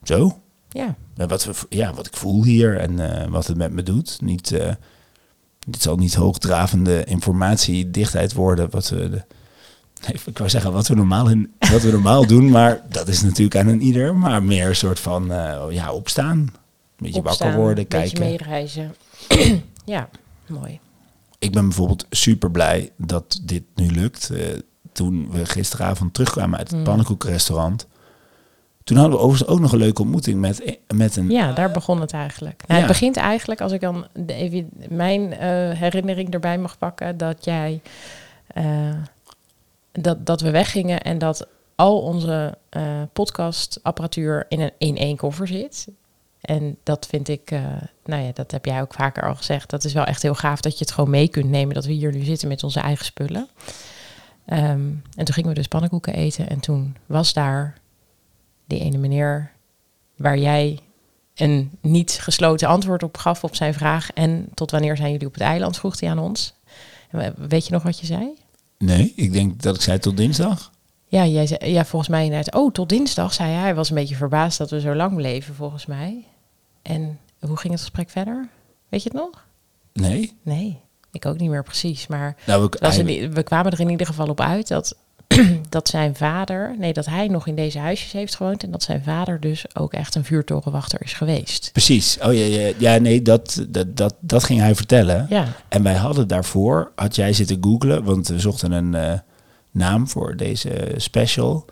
zo. 0.03 0.41
Ja, 0.77 0.95
En 1.17 1.29
wat, 1.29 1.45
we, 1.45 1.53
ja, 1.69 1.95
wat 1.95 2.07
ik 2.07 2.17
voel 2.17 2.45
hier 2.45 2.79
en 2.79 3.23
eh, 3.23 3.29
wat 3.31 3.47
het 3.47 3.57
met 3.57 3.73
me 3.73 3.83
doet. 3.83 4.19
Niet, 4.21 4.53
eh, 4.53 4.75
dit 5.67 5.83
zal 5.83 5.97
niet 5.97 6.15
hoogdravende 6.15 7.05
informatiedichtheid 7.05 8.33
worden. 8.33 8.71
Wat 8.71 8.89
we, 8.89 8.97
de, 9.11 9.23
nee, 10.07 10.21
ik 10.27 10.39
wou 10.39 10.51
zeggen 10.51 10.73
wat 10.73 10.89
we, 10.89 10.95
normaal 10.95 11.29
in, 11.31 11.53
wat 11.73 11.83
we 11.83 11.91
normaal 11.91 12.27
doen, 12.27 12.51
maar 12.51 12.83
dat 12.89 13.09
is 13.09 13.23
natuurlijk 13.23 13.57
aan 13.57 13.67
een 13.67 13.81
ieder. 13.83 14.15
Maar 14.15 14.43
meer 14.43 14.69
een 14.69 14.77
soort 14.77 15.01
van 15.01 15.33
eh, 15.33 15.65
ja, 15.71 15.93
opstaan. 15.93 16.39
Een 16.39 16.51
beetje 16.97 17.19
opstaan, 17.19 17.47
wakker 17.47 17.63
worden, 17.65 17.85
een 17.85 18.01
beetje 18.01 18.17
kijken. 18.19 18.47
meereizen. 18.47 18.95
ja, 19.85 20.09
mooi. 20.47 20.81
Ik 21.39 21.53
ben 21.53 21.65
bijvoorbeeld 21.67 22.07
super 22.11 22.51
blij 22.51 22.91
dat 22.97 23.41
dit 23.43 23.63
nu 23.75 23.91
lukt. 23.91 24.31
Toen 24.93 25.31
we 25.31 25.47
gisteravond 25.47 26.15
terugkwamen 26.15 26.59
uit 26.59 26.69
het 26.69 26.79
Mm. 26.79 26.85
pannenkoekenrestaurant. 26.85 27.87
Toen 28.87 28.97
hadden 28.97 29.17
we 29.17 29.23
overigens 29.23 29.51
ook 29.51 29.61
nog 29.61 29.73
een 29.73 29.79
leuke 29.79 30.03
ontmoeting 30.03 30.41
met, 30.41 30.79
met 30.95 31.17
een 31.17 31.31
Ja, 31.31 31.53
daar 31.53 31.71
begon 31.71 32.01
het 32.01 32.13
eigenlijk. 32.13 32.63
Nou, 32.67 32.81
Ja. 32.81 32.87
Het 32.87 32.87
begint 32.87 33.17
eigenlijk, 33.17 33.61
als 33.61 33.73
ik 33.73 33.81
dan 33.81 34.07
even 34.27 34.71
mijn 34.89 35.33
eh, 35.33 35.49
herinnering 35.71 36.33
erbij 36.33 36.59
mag 36.59 36.79
pakken, 36.79 37.17
dat 37.17 37.45
jij 37.45 37.81
eh, 38.47 38.95
dat, 39.93 40.27
dat 40.27 40.41
we 40.41 40.51
weggingen 40.51 41.03
en 41.03 41.19
dat 41.19 41.47
al 41.75 42.01
onze 42.01 42.59
eh, 42.69 43.03
podcastapparatuur 43.13 44.47
in, 44.49 44.61
een, 44.61 44.73
in 44.79 44.97
één 44.97 45.17
koffer 45.17 45.47
zit. 45.47 45.89
En 46.41 46.77
dat 46.83 47.07
vind 47.07 47.29
ik, 47.29 47.51
uh, 47.51 47.61
nou 48.05 48.23
ja, 48.23 48.31
dat 48.35 48.51
heb 48.51 48.65
jij 48.65 48.81
ook 48.81 48.95
vaker 48.95 49.29
al 49.29 49.35
gezegd. 49.35 49.71
Dat 49.71 49.85
is 49.85 49.93
wel 49.93 50.05
echt 50.05 50.23
heel 50.23 50.35
gaaf 50.35 50.61
dat 50.61 50.79
je 50.79 50.85
het 50.85 50.95
gewoon 50.95 51.11
mee 51.11 51.29
kunt 51.29 51.51
nemen. 51.51 51.75
Dat 51.75 51.85
we 51.85 51.93
hier 51.93 52.13
nu 52.13 52.25
zitten 52.25 52.49
met 52.49 52.63
onze 52.63 52.81
eigen 52.81 53.05
spullen. 53.05 53.49
Ehm, 54.47 54.91
en 55.17 55.25
toen 55.25 55.35
gingen 55.35 55.49
we 55.49 55.55
dus 55.55 55.69
pannenkoeken 55.69 56.15
eten. 56.15 56.49
En 56.49 56.61
toen 56.61 56.97
was 57.07 57.33
daar 57.33 57.75
die 58.67 58.81
ene 58.81 58.99
meneer 58.99 59.53
waar 60.17 60.39
jij 60.39 60.79
een 61.35 61.71
niet 61.81 62.19
gesloten 62.21 62.69
antwoord 62.69 63.03
op 63.03 63.17
gaf 63.17 63.45
op 63.45 63.55
zijn 63.55 63.75
vraag. 63.75 64.13
En 64.13 64.49
tot 64.55 64.71
wanneer 64.71 64.97
zijn 64.97 65.13
jullie 65.13 65.27
op 65.27 65.33
het 65.33 65.43
eiland, 65.43 65.79
vroeg 65.79 66.01
hij 66.01 66.11
aan 66.11 66.19
ons. 66.19 66.55
Weet 67.37 67.67
je 67.67 67.73
nog 67.73 67.83
wat 67.83 68.01
je 68.01 68.07
zei? 68.07 68.35
Nee, 68.79 69.13
ik 69.17 69.33
denk 69.33 69.63
dat 69.63 69.75
ik 69.75 69.81
zei 69.81 69.99
tot 69.99 70.17
dinsdag. 70.17 70.71
Ja, 71.09 71.27
jij 71.27 71.47
zei, 71.47 71.71
ja 71.71 71.85
volgens 71.85 72.11
mij 72.11 72.25
inderdaad. 72.25 72.55
Oh, 72.55 72.73
tot 72.73 72.89
dinsdag, 72.89 73.33
zei 73.33 73.51
hij. 73.51 73.61
Hij 73.61 73.75
was 73.75 73.89
een 73.89 73.95
beetje 73.95 74.15
verbaasd 74.15 74.59
dat 74.59 74.71
we 74.71 74.81
zo 74.81 74.95
lang 74.95 75.15
bleven, 75.15 75.55
volgens 75.55 75.87
mij. 75.87 76.25
En 76.83 77.19
hoe 77.41 77.57
ging 77.57 77.73
het 77.73 77.83
gesprek 77.83 78.11
verder? 78.11 78.49
Weet 78.89 79.03
je 79.03 79.09
het 79.09 79.19
nog? 79.19 79.45
Nee. 79.93 80.37
Nee, 80.43 80.81
ik 81.13 81.27
ook 81.27 81.39
niet 81.39 81.51
meer 81.51 81.63
precies. 81.63 82.07
Maar 82.07 82.37
nou, 82.47 82.69
we, 82.81 83.29
we 83.33 83.43
kwamen 83.43 83.73
er 83.73 83.81
in 83.81 83.91
ieder 83.91 84.07
geval 84.07 84.29
op 84.29 84.41
uit 84.41 84.69
dat 84.69 84.97
dat 85.69 85.89
zijn 85.89 86.15
vader, 86.15 86.75
nee, 86.79 86.93
dat 86.93 87.07
hij 87.07 87.29
nog 87.29 87.47
in 87.47 87.55
deze 87.55 87.79
huisjes 87.79 88.13
heeft 88.13 88.37
gewoond 88.37 88.63
en 88.63 88.71
dat 88.71 88.83
zijn 88.83 89.03
vader 89.03 89.41
dus 89.41 89.65
ook 89.75 89.93
echt 89.93 90.15
een 90.15 90.25
vuurtorenwachter 90.25 91.03
is 91.03 91.13
geweest. 91.13 91.73
Precies. 91.73 92.19
Oh 92.23 92.35
ja, 92.35 92.45
ja, 92.45 92.73
ja 92.79 92.99
nee, 92.99 93.23
dat, 93.23 93.67
dat, 93.69 93.97
dat, 93.97 94.15
dat 94.21 94.45
ging 94.45 94.61
hij 94.61 94.75
vertellen. 94.75 95.27
Ja. 95.29 95.47
En 95.69 95.83
wij 95.83 95.95
hadden 95.95 96.29
daarvoor, 96.29 96.93
had 96.95 97.17
jij 97.17 97.33
zitten 97.33 97.59
googlen, 97.61 98.05
want 98.05 98.29
we 98.29 98.41
zochten 98.41 98.73
een 98.73 98.93
uh, 98.93 99.19
naam 99.71 100.09
voor 100.09 100.37
deze 100.37 100.95
special. 100.97 101.65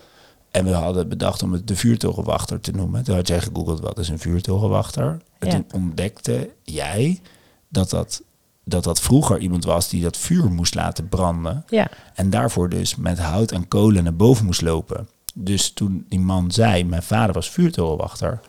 En 0.50 0.64
we 0.64 0.72
hadden 0.72 1.08
bedacht 1.08 1.42
om 1.42 1.52
het 1.52 1.68
de 1.68 1.76
vuurtorenwachter 1.76 2.60
te 2.60 2.70
noemen. 2.70 3.04
Toen 3.04 3.14
had 3.14 3.28
jij 3.28 3.40
gegoogeld 3.40 3.80
wat 3.80 3.98
is 3.98 4.08
een 4.08 4.18
vuurtorenwachter. 4.18 5.18
En 5.38 5.48
toen 5.48 5.66
ontdekte 5.72 6.50
jij 6.62 7.20
dat 7.68 7.90
dat 7.90 8.22
dat 8.64 8.84
dat 8.84 9.00
vroeger 9.00 9.38
iemand 9.38 9.64
was 9.64 9.88
die 9.88 10.02
dat 10.02 10.16
vuur 10.16 10.50
moest 10.52 10.74
laten 10.74 11.08
branden. 11.08 11.64
Ja. 11.68 11.88
En 12.14 12.30
daarvoor 12.30 12.68
dus 12.68 12.96
met 12.96 13.18
hout 13.18 13.52
en 13.52 13.68
kolen 13.68 14.04
naar 14.04 14.16
boven 14.16 14.44
moest 14.44 14.62
lopen. 14.62 15.08
Dus 15.34 15.70
toen 15.70 16.06
die 16.08 16.20
man 16.20 16.50
zei, 16.50 16.84
mijn 16.84 17.02
vader 17.02 17.34
was 17.34 17.50
vuurtorenwachter, 17.50 18.40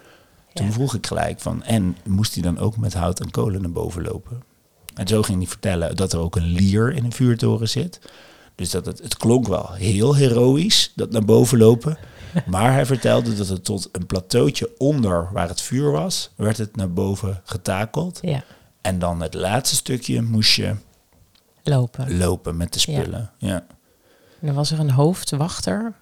toen 0.53 0.71
vroeg 0.71 0.93
ik 0.93 1.07
gelijk 1.07 1.39
van, 1.39 1.63
en 1.63 1.97
moest 2.05 2.33
hij 2.33 2.43
dan 2.43 2.59
ook 2.59 2.77
met 2.77 2.93
hout 2.93 3.19
en 3.19 3.31
kolen 3.31 3.61
naar 3.61 3.71
boven 3.71 4.03
lopen? 4.03 4.43
En 4.93 5.07
zo 5.07 5.21
ging 5.21 5.37
hij 5.37 5.47
vertellen 5.47 5.95
dat 5.95 6.13
er 6.13 6.19
ook 6.19 6.35
een 6.35 6.51
lier 6.51 6.93
in 6.93 7.05
een 7.05 7.11
vuurtoren 7.11 7.69
zit. 7.69 7.99
Dus 8.55 8.69
dat 8.69 8.85
het, 8.85 8.99
het 9.03 9.17
klonk 9.17 9.47
wel 9.47 9.73
heel 9.73 10.15
heroïs, 10.15 10.91
dat 10.95 11.11
naar 11.11 11.25
boven 11.25 11.57
lopen. 11.57 11.97
Maar 12.45 12.73
hij 12.73 12.85
vertelde 12.85 13.35
dat 13.35 13.47
het 13.47 13.63
tot 13.63 13.89
een 13.91 14.05
plateautje 14.05 14.71
onder 14.77 15.29
waar 15.31 15.47
het 15.47 15.61
vuur 15.61 15.91
was, 15.91 16.29
werd 16.35 16.57
het 16.57 16.75
naar 16.75 16.91
boven 16.91 17.41
getakeld. 17.43 18.19
Ja. 18.21 18.43
En 18.85 18.99
dan 18.99 19.21
het 19.21 19.33
laatste 19.33 19.75
stukje 19.75 20.21
moest 20.21 20.55
je 20.55 20.75
lopen, 21.63 22.17
lopen 22.17 22.57
met 22.57 22.73
de 22.73 22.79
spullen. 22.79 23.31
Ja. 23.37 23.63
En 24.39 24.47
dan 24.47 24.53
was 24.53 24.71
er 24.71 24.79
een 24.79 24.91
hoofdwachter. 24.91 25.93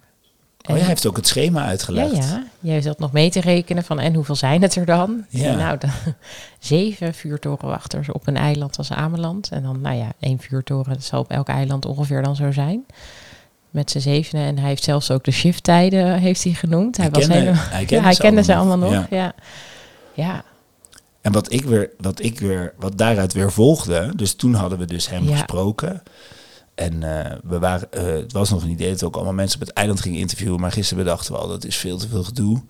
Oh, 0.68 0.76
jij 0.76 0.86
heeft 0.86 1.06
ook 1.06 1.16
het 1.16 1.26
schema 1.26 1.64
uitgelegd. 1.64 2.16
Ja, 2.16 2.22
ja, 2.22 2.44
jij 2.60 2.80
zat 2.80 2.98
nog 2.98 3.12
mee 3.12 3.30
te 3.30 3.40
rekenen 3.40 3.84
van 3.84 3.98
en 4.00 4.14
hoeveel 4.14 4.34
zijn 4.34 4.62
het 4.62 4.74
er 4.74 4.86
dan? 4.86 5.24
Ja. 5.28 5.54
Nou, 5.54 5.78
de, 5.78 5.88
zeven 6.58 7.14
vuurtorenwachters 7.14 8.08
op 8.08 8.26
een 8.26 8.36
eiland 8.36 8.78
als 8.78 8.92
Ameland. 8.92 9.48
En 9.48 9.62
dan, 9.62 9.80
nou 9.80 9.96
ja, 9.96 10.12
één 10.20 10.38
vuurtoren, 10.38 10.92
dat 10.92 11.04
zal 11.04 11.20
op 11.20 11.30
elk 11.30 11.48
eiland 11.48 11.84
ongeveer 11.84 12.22
dan 12.22 12.36
zo 12.36 12.52
zijn. 12.52 12.86
Met 13.70 13.90
z'n 13.90 13.98
zevenen. 13.98 14.44
En 14.44 14.58
hij 14.58 14.68
heeft 14.68 14.84
zelfs 14.84 15.10
ook 15.10 15.24
de 15.24 15.30
shifttijden 15.30 16.18
heeft 16.18 16.44
hij 16.44 16.52
genoemd. 16.52 16.96
Hij, 16.96 17.10
was 17.10 17.26
kende, 17.28 17.50
hij 17.54 17.84
kende, 17.84 17.94
ja, 17.94 18.02
hij 18.02 18.14
ze, 18.14 18.20
kende 18.20 18.52
allemaal 18.52 18.66
ze 18.66 18.70
allemaal 18.70 19.00
nog. 19.00 19.10
Ja. 19.10 19.16
ja. 19.16 19.34
ja. 20.12 20.44
En 21.24 21.32
wat 21.32 21.52
ik 21.52 21.64
weer, 21.64 21.90
wat 21.98 22.22
ik 22.22 22.40
weer, 22.40 22.74
wat 22.76 22.98
daaruit 22.98 23.32
weer 23.32 23.52
volgde, 23.52 24.12
dus 24.16 24.34
toen 24.34 24.54
hadden 24.54 24.78
we 24.78 24.84
dus 24.84 25.08
hem 25.08 25.28
gesproken. 25.28 26.02
En 26.74 26.92
uh, 27.02 27.32
we 27.44 27.58
waren, 27.58 27.88
uh, 27.94 28.02
het 28.02 28.32
was 28.32 28.50
nog 28.50 28.62
een 28.62 28.70
idee 28.70 28.90
dat 28.90 29.02
ook 29.02 29.14
allemaal 29.14 29.32
mensen 29.32 29.60
op 29.60 29.66
het 29.66 29.76
eiland 29.76 30.00
gingen 30.00 30.20
interviewen. 30.20 30.60
Maar 30.60 30.72
gisteren 30.72 31.04
bedachten 31.04 31.32
we 31.32 31.38
al, 31.38 31.48
dat 31.48 31.64
is 31.64 31.76
veel 31.76 31.98
te 31.98 32.08
veel 32.08 32.24
gedoe. 32.24 32.62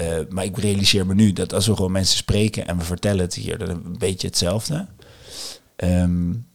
Uh, 0.00 0.18
maar 0.28 0.44
ik 0.44 0.58
realiseer 0.58 1.06
me 1.06 1.14
nu 1.14 1.32
dat 1.32 1.52
als 1.52 1.66
we 1.66 1.76
gewoon 1.76 1.92
mensen 1.92 2.16
spreken 2.16 2.66
en 2.66 2.78
we 2.78 2.84
vertellen 2.84 3.20
het 3.20 3.34
hier, 3.34 3.58
dan 3.58 3.68
een 3.68 3.98
beetje 3.98 4.26
hetzelfde. 4.26 4.86
Um, 5.76 6.46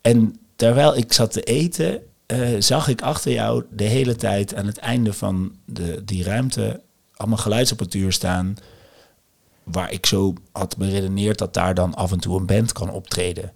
en 0.00 0.38
terwijl 0.56 0.96
ik 0.96 1.12
zat 1.12 1.32
te 1.32 1.42
eten, 1.42 2.00
zag 2.58 2.88
ik 2.88 3.02
achter 3.02 3.32
jou 3.32 3.64
de 3.70 3.84
hele 3.84 4.16
tijd 4.16 4.54
aan 4.54 4.66
het 4.66 4.78
einde 4.78 5.12
van 5.12 5.52
de, 5.64 6.02
die 6.04 6.24
ruimte 6.24 6.80
allemaal 7.16 7.38
geluidsapparatuur 7.38 8.12
staan 8.12 8.56
waar 9.64 9.92
ik 9.92 10.06
zo 10.06 10.34
had 10.52 10.76
beredeneerd 10.76 11.38
dat 11.38 11.54
daar 11.54 11.74
dan 11.74 11.94
af 11.94 12.12
en 12.12 12.20
toe 12.20 12.38
een 12.38 12.46
band 12.46 12.72
kan 12.72 12.90
optreden. 12.90 13.52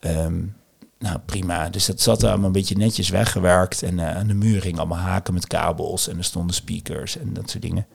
Um, 0.00 0.56
nou, 0.98 1.18
prima. 1.18 1.68
Dus 1.68 1.86
dat 1.86 2.00
zat 2.00 2.24
allemaal 2.24 2.46
een 2.46 2.52
beetje 2.52 2.76
netjes 2.76 3.08
weggewerkt. 3.08 3.82
En 3.82 3.98
uh, 3.98 4.16
aan 4.16 4.26
de 4.26 4.34
muur 4.34 4.60
ging 4.60 4.78
allemaal 4.78 4.98
haken 4.98 5.34
met 5.34 5.46
kabels. 5.46 6.08
En 6.08 6.18
er 6.18 6.24
stonden 6.24 6.54
speakers 6.54 7.18
en 7.18 7.32
dat 7.32 7.50
soort 7.50 7.62
dingen. 7.62 7.86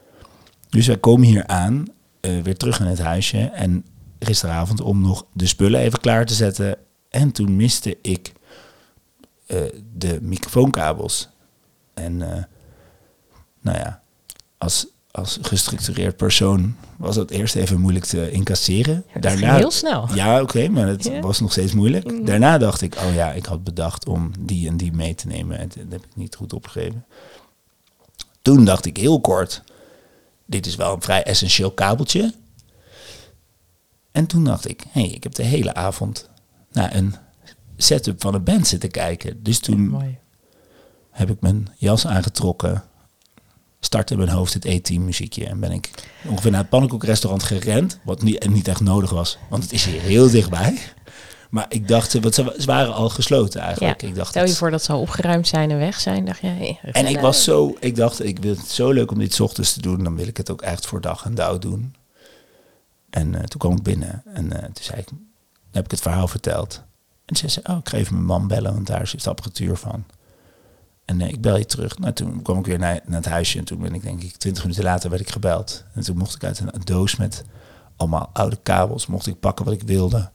Dus 0.70 0.88
wij 0.88 0.98
komen 0.98 1.28
hier 1.28 1.48
aan, 1.48 1.86
uh, 2.22 2.42
weer 2.42 2.58
terug 2.58 2.80
in 2.80 2.86
het 2.86 3.00
huisje. 3.00 3.40
En 3.40 3.86
gisteravond 4.20 4.82
om 4.82 5.02
nog 5.02 5.26
de 5.34 5.48
spullen 5.48 5.80
even 5.80 6.00
klaar 6.00 6.26
te 6.26 6.34
zetten. 6.34 6.78
En 7.10 7.32
toen 7.32 7.56
miste 7.56 7.98
ik 8.02 8.34
uh, 9.48 9.62
de 9.94 10.20
microfoonkabels. 10.22 11.30
En 11.94 12.18
nou 13.62 13.78
ja, 13.78 14.02
als 14.58 14.88
als 15.12 15.38
gestructureerd 15.42 16.18
persoon 16.18 16.76
was 16.98 17.16
het 17.16 17.32
eerst 17.32 17.56
even 17.56 17.80
moeilijk 17.80 18.06
te 18.06 18.32
incasseren. 18.32 19.04
Ja, 19.14 19.20
Daarna, 19.20 19.56
heel 19.56 19.72
snel. 19.72 20.08
Ja, 20.14 20.42
oké, 20.42 20.68
maar 20.68 20.88
het 20.88 21.20
was 21.22 21.40
nog 21.40 21.52
steeds 21.52 21.74
moeilijk. 21.74 22.12
Mm. 22.12 22.26
Daarna 22.26 22.58
dacht 22.58 22.82
ik, 22.82 22.96
oh 22.96 23.14
ja, 23.14 23.32
ik 23.32 23.46
had 23.46 23.64
bedacht 23.64 24.08
om 24.08 24.32
die 24.40 24.68
en 24.68 24.78
die 24.78 24.92
mee 24.92 25.16
te 25.16 25.28
nemen. 25.28 25.58
En 25.58 25.68
dat 25.68 25.86
heb 25.90 26.04
ik 26.04 26.16
niet 26.16 26.36
goed 26.36 26.54
opgegeven. 26.54 27.06
Toen 28.42 28.66
dacht 28.66 28.86
ik 28.86 28.98
heel 28.98 29.22
kort, 29.22 29.64
dit 30.46 30.66
is 30.66 30.76
wel 30.76 30.94
een 30.94 31.02
vrij 31.02 31.24
essentieel 31.24 31.72
kabeltje. 31.72 32.34
En 34.12 34.26
toen 34.26 34.44
dacht 34.44 34.70
ik, 34.70 34.84
hé, 34.90 35.02
hey, 35.02 35.10
ik 35.10 35.24
heb 35.24 35.34
de 35.34 35.44
hele 35.44 35.74
avond 35.74 36.30
naar 36.72 36.96
een 36.96 37.16
setup 37.78 38.22
van 38.22 38.34
een 38.34 38.44
band 38.44 38.68
zitten 38.68 38.92
kijken. 38.92 39.44
Dus 39.44 39.60
toen 39.60 40.02
heb 41.12 41.30
ik 41.30 41.42
mijn 41.42 41.68
jas 41.78 42.08
aangetrokken, 42.08 42.84
start 43.80 44.12
in 44.12 44.18
mijn 44.18 44.30
hoofd 44.30 44.54
het 44.54 44.66
E-team 44.66 45.06
muziekje. 45.06 45.46
En 45.46 45.60
ben 45.60 45.72
ik 45.72 45.90
ongeveer 46.28 46.52
naar 46.52 46.60
het 46.60 46.70
pannenkoekrestaurant 46.70 47.44
gerend. 47.44 48.00
Wat 48.04 48.22
niet, 48.22 48.38
en 48.38 48.52
niet 48.52 48.68
echt 48.68 48.82
nodig 48.82 49.10
was, 49.10 49.38
want 49.50 49.64
het 49.64 49.72
is 49.72 49.86
hier 49.86 50.02
heel 50.02 50.30
dichtbij. 50.30 50.80
Maar 51.50 51.66
ik 51.70 51.88
dacht, 51.88 52.20
wat 52.20 52.34
ze, 52.34 52.64
waren 52.66 52.94
al 52.94 53.10
gesloten 53.10 53.62
eigenlijk. 53.62 54.02
Ja, 54.02 54.08
ik 54.08 54.16
dacht, 54.16 54.30
stel 54.30 54.46
je 54.46 54.56
voor 54.56 54.72
dat 54.72 54.84
ze 54.84 54.92
al 54.92 55.02
opgeruimd 55.02 55.48
zijn 55.48 55.72
en 55.72 55.78
weg 55.78 56.00
zijn. 56.00 56.26
Dacht 56.26 56.42
je, 56.42 56.78
en 56.82 57.06
ik 57.06 57.20
was 57.20 57.44
zo, 57.44 57.76
ik 57.80 57.96
dacht, 57.96 58.24
ik 58.24 58.40
wil 58.40 58.56
het 58.56 58.68
zo 58.68 58.92
leuk 58.92 59.12
om 59.12 59.20
dit 59.20 59.40
ochtends 59.40 59.74
te 59.74 59.82
doen. 59.82 60.04
Dan 60.04 60.16
wil 60.16 60.28
ik 60.28 60.38
het 60.38 60.52
ook 60.52 60.62
echt 60.62 60.86
voor 60.86 61.02
dag 61.02 61.26
en 61.26 61.36
dauw 61.36 61.58
doen. 61.58 61.96
En 63.10 63.34
uh, 63.34 63.40
toen 63.40 63.60
kwam 63.60 63.72
ik 63.72 63.84
binnen 63.84 64.24
en 64.34 64.46
uh, 64.46 64.52
toen 64.52 64.84
zei 64.84 65.00
ik, 65.00 65.08
heb 65.72 65.86
ik 65.86 65.92
het 65.92 66.02
verhaal 66.02 66.28
verteld. 66.28 66.84
En 67.26 67.36
ze 67.36 67.48
zei, 67.48 67.66
oh, 67.70 67.78
ik 67.78 67.90
ga 67.90 67.98
even 67.98 68.14
mijn 68.14 68.26
man 68.26 68.48
bellen, 68.48 68.74
want 68.74 68.88
daar 68.88 69.02
is 69.02 69.12
de 69.12 69.30
apparatuur 69.30 69.76
van. 69.76 70.06
En 71.10 71.20
uh, 71.20 71.28
ik 71.28 71.42
bel 71.42 71.58
je 71.58 71.66
terug. 71.66 72.00
Nou, 72.00 72.14
toen 72.14 72.42
kwam 72.42 72.60
ik 72.60 72.66
weer 72.66 72.80
naar, 72.80 73.00
het 73.10 73.26
huisje 73.26 73.58
en 73.58 73.64
toen 73.64 73.80
ben 73.80 73.94
ik 73.94 74.02
denk 74.02 74.24
ik 74.24 74.36
twintig 74.36 74.64
minuten 74.64 74.84
later 74.84 75.10
werd 75.10 75.22
ik 75.22 75.30
gebeld. 75.30 75.84
En 75.94 76.04
toen 76.04 76.18
mocht 76.18 76.36
ik 76.36 76.44
uit 76.44 76.60
een, 76.60 76.72
doos 76.84 77.16
met 77.16 77.44
allemaal 77.96 78.30
oude 78.34 78.60
kabels, 78.64 79.08
mocht 79.08 79.28
ik 79.28 79.40
pakken 79.40 79.66
wat 79.66 79.74
ik 79.74 79.82
wilde. 79.82 80.30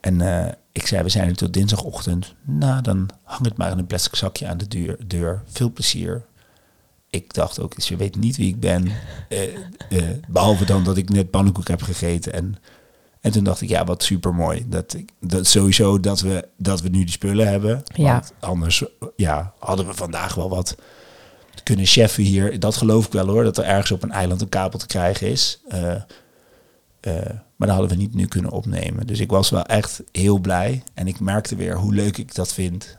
En 0.00 0.20
uh, 0.20 0.46
ik 0.72 0.86
zei, 0.86 1.02
we 1.02 1.08
zijn 1.08 1.28
er 1.28 1.36
tot 1.36 1.52
dinsdagochtend. 1.52 2.34
Nou, 2.42 2.82
dan 2.82 3.08
hang 3.22 3.44
het 3.44 3.56
maar 3.56 3.70
in 3.70 3.78
een 3.78 3.86
plastic 3.86 4.14
zakje 4.14 4.46
aan 4.46 4.58
de 4.58 4.68
deur. 4.68 4.96
deur. 5.06 5.42
Veel 5.46 5.72
plezier. 5.72 6.24
Ik 7.10 7.34
dacht 7.34 7.60
ook, 7.60 7.80
je 7.80 7.96
weet 7.96 8.16
niet 8.16 8.36
wie 8.36 8.48
ik 8.48 8.60
ben. 8.60 8.92
Uh, 9.28 10.10
behalve 10.28 10.64
dan 10.64 10.84
dat 10.84 10.96
ik 10.96 11.08
net 11.08 11.30
pannenkoek 11.30 11.68
heb 11.68 11.82
gegeten 11.82 12.32
en 12.32 12.56
en 13.22 13.32
toen 13.32 13.44
dacht 13.44 13.60
ik, 13.60 13.68
ja, 13.68 13.84
wat 13.84 14.02
super 14.02 14.34
mooi. 14.34 14.64
Dat, 14.68 14.94
ik, 14.94 15.10
dat 15.20 15.46
sowieso 15.46 16.00
dat 16.00 16.20
we, 16.20 16.48
dat 16.56 16.80
we 16.80 16.88
nu 16.88 16.98
die 16.98 17.10
spullen 17.10 17.48
hebben. 17.48 17.82
Ja. 17.94 18.12
Want 18.12 18.32
anders 18.40 18.84
ja, 19.16 19.52
hadden 19.58 19.86
we 19.86 19.94
vandaag 19.94 20.34
wel 20.34 20.48
wat 20.48 20.76
kunnen 21.62 21.86
cheffen 21.86 22.22
hier. 22.22 22.60
Dat 22.60 22.76
geloof 22.76 23.06
ik 23.06 23.12
wel 23.12 23.28
hoor, 23.28 23.44
dat 23.44 23.58
er 23.58 23.64
ergens 23.64 23.90
op 23.90 24.02
een 24.02 24.10
eiland 24.10 24.40
een 24.40 24.48
kabel 24.48 24.78
te 24.78 24.86
krijgen 24.86 25.26
is. 25.26 25.60
Uh, 25.72 25.78
uh, 25.80 25.94
maar 27.56 27.68
dat 27.68 27.70
hadden 27.70 27.88
we 27.88 28.02
niet 28.02 28.14
nu 28.14 28.26
kunnen 28.26 28.50
opnemen. 28.50 29.06
Dus 29.06 29.20
ik 29.20 29.30
was 29.30 29.50
wel 29.50 29.64
echt 29.64 30.02
heel 30.12 30.38
blij. 30.38 30.82
En 30.94 31.06
ik 31.06 31.20
merkte 31.20 31.56
weer 31.56 31.76
hoe 31.76 31.94
leuk 31.94 32.16
ik 32.16 32.34
dat 32.34 32.52
vind 32.52 32.96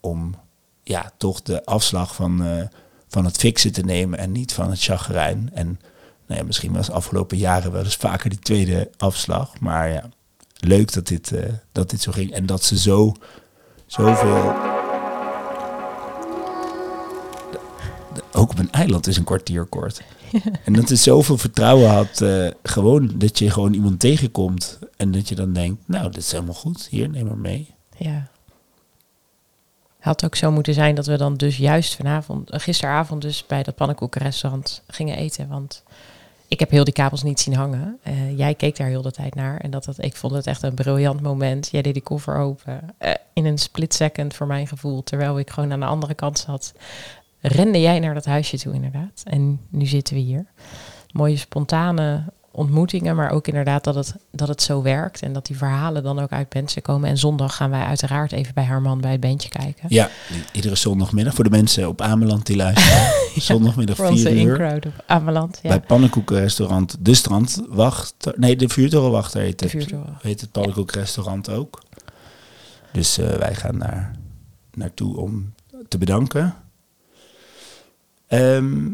om 0.00 0.34
ja, 0.82 1.12
toch 1.16 1.42
de 1.42 1.64
afslag 1.64 2.14
van, 2.14 2.46
uh, 2.46 2.62
van 3.08 3.24
het 3.24 3.36
fixen 3.36 3.72
te 3.72 3.84
nemen 3.84 4.18
en 4.18 4.32
niet 4.32 4.52
van 4.52 4.70
het 4.70 4.82
chagrijn. 4.82 5.50
En 5.54 5.80
nou 6.26 6.40
ja, 6.40 6.46
misschien 6.46 6.72
was 6.72 6.86
de 6.86 6.92
afgelopen 6.92 7.36
jaren 7.36 7.72
wel 7.72 7.84
eens 7.84 7.96
vaker 7.96 8.30
die 8.30 8.38
tweede 8.38 8.90
afslag. 8.96 9.60
Maar 9.60 9.88
ja, 9.88 10.08
leuk 10.58 10.92
dat 10.92 11.06
dit, 11.06 11.32
eh, 11.32 11.52
dat 11.72 11.90
dit 11.90 12.00
zo 12.00 12.12
ging. 12.12 12.32
En 12.32 12.46
dat 12.46 12.64
ze 12.64 12.78
zo, 12.78 13.14
zoveel... 13.86 14.54
Ook 18.32 18.50
op 18.50 18.58
een 18.58 18.72
eiland 18.72 19.06
is 19.06 19.16
een 19.16 19.24
kwartier 19.24 19.64
kort. 19.64 20.02
En 20.64 20.72
dat 20.72 20.88
ze 20.88 20.96
zoveel 20.96 21.38
vertrouwen 21.38 21.90
had. 21.90 22.20
Eh, 22.20 22.48
gewoon 22.62 23.10
dat 23.14 23.38
je 23.38 23.50
gewoon 23.50 23.72
iemand 23.72 24.00
tegenkomt. 24.00 24.78
En 24.96 25.10
dat 25.10 25.28
je 25.28 25.34
dan 25.34 25.52
denkt, 25.52 25.82
nou, 25.88 26.04
dit 26.04 26.22
is 26.22 26.32
helemaal 26.32 26.54
goed. 26.54 26.86
Hier, 26.90 27.08
neem 27.08 27.26
maar 27.26 27.38
mee. 27.38 27.74
Ja. 27.96 28.28
Had 29.98 30.24
ook 30.24 30.34
zo 30.34 30.50
moeten 30.50 30.74
zijn 30.74 30.94
dat 30.94 31.06
we 31.06 31.16
dan 31.16 31.34
dus 31.34 31.56
juist 31.56 31.94
vanavond, 31.94 32.50
eh, 32.50 32.60
gisteravond 32.60 33.22
dus 33.22 33.46
bij 33.46 33.62
dat 33.62 33.74
pannenkoekenrestaurant 33.74 34.82
gingen 34.86 35.16
eten. 35.16 35.48
Want 35.48 35.82
ik 36.52 36.60
heb 36.60 36.70
heel 36.70 36.84
die 36.84 36.92
kabels 36.92 37.22
niet 37.22 37.40
zien 37.40 37.54
hangen. 37.54 37.98
Eh, 38.02 38.38
jij 38.38 38.54
keek 38.54 38.76
daar 38.76 38.88
heel 38.88 39.02
de 39.02 39.10
tijd 39.10 39.34
naar. 39.34 39.56
En 39.56 39.70
dat, 39.70 39.84
dat, 39.84 40.04
ik 40.04 40.16
vond 40.16 40.32
het 40.32 40.46
echt 40.46 40.62
een 40.62 40.74
briljant 40.74 41.20
moment. 41.20 41.68
Jij 41.70 41.82
deed 41.82 41.92
die 41.92 42.02
koffer 42.02 42.36
open. 42.36 42.80
eh, 42.98 43.12
in 43.32 43.44
een 43.44 43.58
split 43.58 43.94
second 43.94 44.34
voor 44.34 44.46
mijn 44.46 44.66
gevoel. 44.66 45.02
Terwijl 45.02 45.38
ik 45.38 45.50
gewoon 45.50 45.72
aan 45.72 45.80
de 45.80 45.86
andere 45.86 46.14
kant 46.14 46.38
zat. 46.38 46.74
Rende 47.40 47.80
jij 47.80 47.98
naar 47.98 48.14
dat 48.14 48.24
huisje 48.24 48.58
toe 48.58 48.74
inderdaad. 48.74 49.22
En 49.24 49.60
nu 49.68 49.86
zitten 49.86 50.14
we 50.14 50.20
hier. 50.20 50.46
Mooie 51.12 51.36
spontane 51.36 52.24
ontmoetingen. 52.52 53.16
Maar 53.16 53.30
ook 53.30 53.46
inderdaad 53.46 53.84
dat 53.84 53.94
het, 53.94 54.14
dat 54.30 54.48
het 54.48 54.62
zo 54.62 54.82
werkt. 54.82 55.22
En 55.22 55.32
dat 55.32 55.46
die 55.46 55.56
verhalen 55.56 56.02
dan 56.02 56.18
ook 56.18 56.30
uit 56.30 56.54
mensen 56.54 56.82
komen. 56.82 57.08
En 57.08 57.18
zondag 57.18 57.56
gaan 57.56 57.70
wij 57.70 57.82
uiteraard 57.82 58.32
even 58.32 58.54
bij 58.54 58.64
haar 58.64 58.82
man 58.82 59.00
bij 59.00 59.10
het 59.10 59.20
bandje 59.20 59.48
kijken. 59.48 59.86
Ja, 59.88 60.08
iedere 60.52 60.74
zondagmiddag 60.74 61.34
voor 61.34 61.44
de 61.44 61.50
mensen 61.50 61.88
op 61.88 62.00
Ameland 62.00 62.46
die 62.46 62.56
luisteren. 62.56 63.12
Zondagmiddag 63.42 63.96
Voor 63.96 64.06
onze 64.06 64.28
4 64.28 64.42
uur. 64.46 64.76
op 64.86 65.04
Ameland. 65.06 65.58
Ja, 65.62 65.68
Bij 65.68 65.80
pannenkoekenrestaurant 65.80 66.96
De 67.00 67.14
Strandwacht. 67.14 68.14
Nee, 68.36 68.56
de 68.56 68.68
Vuurtorenwachter 68.68 69.40
heet 69.40 69.60
het. 69.60 69.70
vuurtoren. 69.70 70.18
Heet 70.22 70.40
het 70.40 70.50
pannenkoekenrestaurant 70.52 71.50
ook. 71.50 71.82
Dus 72.92 73.18
eh, 73.18 73.26
wij 73.28 73.54
gaan 73.54 73.78
daar 73.78 74.12
naartoe 74.74 75.16
om 75.16 75.54
te 75.88 75.98
bedanken. 75.98 76.54
Ehm, 78.26 78.88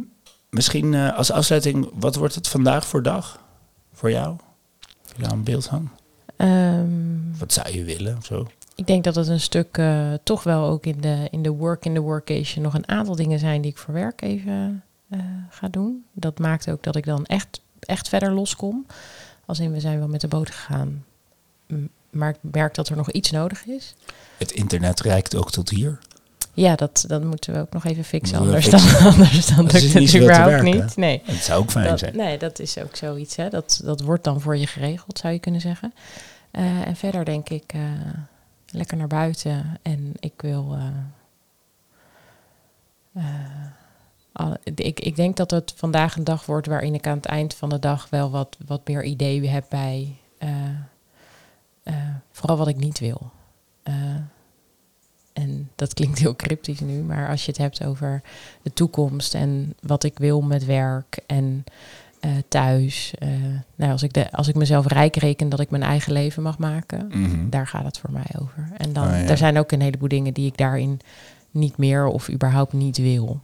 misschien 0.51 0.95
eh, 0.95 1.17
als 1.17 1.31
afsluiting, 1.31 1.89
wat 1.95 2.15
wordt 2.17 2.35
het 2.35 2.49
vandaag 2.49 2.87
voor 2.87 3.03
dag? 3.03 3.41
Voor 3.99 4.11
jou? 4.11 4.37
Heb 5.07 5.17
je 5.17 5.23
daar 5.23 5.33
een 5.33 5.43
beeld 5.45 5.67
van? 5.67 5.91
Ehm, 6.37 7.39
Wat 7.39 7.53
zou 7.53 7.73
je 7.73 7.85
willen 7.85 8.17
of 8.17 8.25
zo? 8.25 8.47
Ik 8.75 8.87
denk 8.87 9.05
dat 9.05 9.15
het 9.15 9.29
een 9.29 9.41
stuk 9.41 9.79
eh, 9.79 10.13
toch 10.23 10.43
wel 10.43 10.65
ook 10.69 10.87
in 10.87 11.01
de, 11.01 11.29
in 11.31 11.43
de 11.43 11.51
work, 11.51 11.85
in 11.85 11.95
de 11.95 12.01
workation 12.01 12.65
nog 12.65 12.75
een 12.75 12.89
aantal 12.89 13.17
dingen 13.17 13.39
zijn 13.39 13.61
die 13.61 13.71
ik 13.71 13.79
voor 13.79 13.95
werk 13.95 14.23
even 14.23 14.85
eh, 15.09 15.21
ga 15.51 15.69
doen. 15.69 16.05
Dat 16.13 16.39
maakt 16.39 16.71
ook 16.71 16.83
dat 16.83 16.97
ik 16.97 17.05
dan 17.05 17.25
echt, 17.25 17.61
echt 17.81 18.09
verder 18.09 18.33
loskom. 18.33 18.87
Als 19.45 19.61
in 19.61 19.73
we 19.73 19.81
zijn 19.81 19.99
wel 19.99 20.09
met 20.09 20.21
de 20.21 20.29
boot 20.29 20.51
gegaan. 20.51 21.05
Maar 22.11 22.29
ik 22.31 22.39
merk 22.41 22.75
dat 22.75 22.89
er 22.89 22.97
nog 22.97 23.11
iets 23.11 23.31
nodig 23.31 23.67
is. 23.67 23.95
Het 24.37 24.51
internet 24.51 25.01
reikt 25.01 25.37
ook 25.37 25.51
tot 25.51 25.71
hier. 25.71 25.99
Ja, 26.59 26.75
dat, 26.77 27.05
dat 27.07 27.23
moeten 27.25 27.53
we 27.53 27.59
ook 27.61 27.73
nog 27.73 27.85
even 27.85 28.05
fixen. 28.05 28.39
Anders 28.39 28.71
dan, 28.71 28.81
anders 29.13 29.47
dan 29.47 29.65
Dat 29.67 29.83
lukt 29.83 29.93
het 30.13 30.17
überhaupt 30.17 30.63
niet. 30.63 30.97
Nee. 30.97 31.23
Het 31.25 31.43
zou 31.43 31.61
ook 31.63 31.71
fijn 31.71 31.89
Dat, 31.89 31.99
zijn. 31.99 32.17
nee, 32.17 32.39
dat 32.39 32.59
is 32.59 32.79
ook 32.79 32.97
zoiets. 32.97 33.37
Hè. 33.37 33.49
Dat, 33.49 33.81
dat 33.85 34.01
wordt 34.01 34.25
dan 34.25 34.41
voor 34.41 34.57
je 34.57 34.67
geregeld, 34.67 35.19
zou 35.19 35.33
je 35.33 35.39
kunnen 35.39 35.61
zeggen. 35.61 35.95
Eh, 36.51 36.87
en 36.87 36.97
verder 36.97 37.25
denk 37.25 37.49
ik 37.49 37.73
eh, 37.73 37.81
lekker 38.71 38.97
naar 38.97 39.07
buiten. 39.07 39.79
En 39.83 40.13
ik 40.21 40.33
wil. 40.37 40.77
eh, 43.15 43.23
al- 44.33 44.57
ik, 44.65 45.01
ik 45.01 45.17
denk 45.17 45.37
dat 45.37 45.51
het 45.51 45.73
vandaag 45.77 46.17
een 46.17 46.25
dag 46.25 46.47
wordt 46.47 46.67
waarin 46.67 46.95
ik 46.95 47.07
aan 47.07 47.17
het 47.17 47.27
eind 47.27 47.55
van 47.55 47.69
de 47.69 47.79
dag 47.79 48.07
wel 48.11 48.31
wat, 48.31 48.57
wat 48.67 48.89
meer 48.89 49.05
ideeën 49.05 49.49
heb 49.49 49.65
bij. 49.69 50.17
vooral 52.33 52.57
wat 52.57 52.69
ik 52.69 52.77
niet 52.77 52.99
wil. 52.99 53.31
En 55.43 55.71
dat 55.75 55.95
klinkt 55.95 56.19
heel 56.19 56.37
cryptisch 56.37 56.81
nu, 56.81 57.03
maar 57.03 57.29
als 57.29 57.45
je 57.45 57.51
het 57.51 57.61
hebt 57.61 57.85
over 57.85 58.23
de 58.63 58.73
toekomst 58.73 59.35
en 59.35 59.75
wat 59.81 60.05
ik 60.05 60.19
wil 60.19 60.41
met 60.41 60.65
werk 60.65 61.19
en 61.27 61.65
eh, 62.21 62.31
thuis. 62.49 63.15
eh, 63.19 63.29
nou, 63.75 63.93
als, 63.93 64.03
ik 64.03 64.13
de, 64.13 64.31
als 64.33 64.49
ik 64.49 64.55
mezelf 64.55 64.87
rijk 64.87 65.17
reken 65.17 65.49
dat 65.49 65.61
ik 65.61 65.71
mijn 65.71 65.83
eigen 65.83 66.13
leven 66.13 66.43
mag 66.43 66.59
maken, 66.59 67.07
Mhm. 67.09 67.49
daar 67.49 67.67
gaat 67.67 67.85
het 67.85 67.99
voor 67.99 68.13
mij 68.13 68.27
over. 68.41 68.69
En 68.77 68.93
dan, 68.93 69.09
ja. 69.09 69.15
er 69.15 69.37
zijn 69.37 69.59
ook 69.59 69.73
een 69.73 69.81
heleboel 69.81 70.09
dingen 70.09 70.35
die 70.35 70.47
ik 70.47 70.57
daarin 70.57 71.01
niet 71.51 71.77
meer 71.77 72.07
of 72.07 72.31
überhaupt 72.31 72.73
niet 72.73 72.97
wil. 72.97 73.41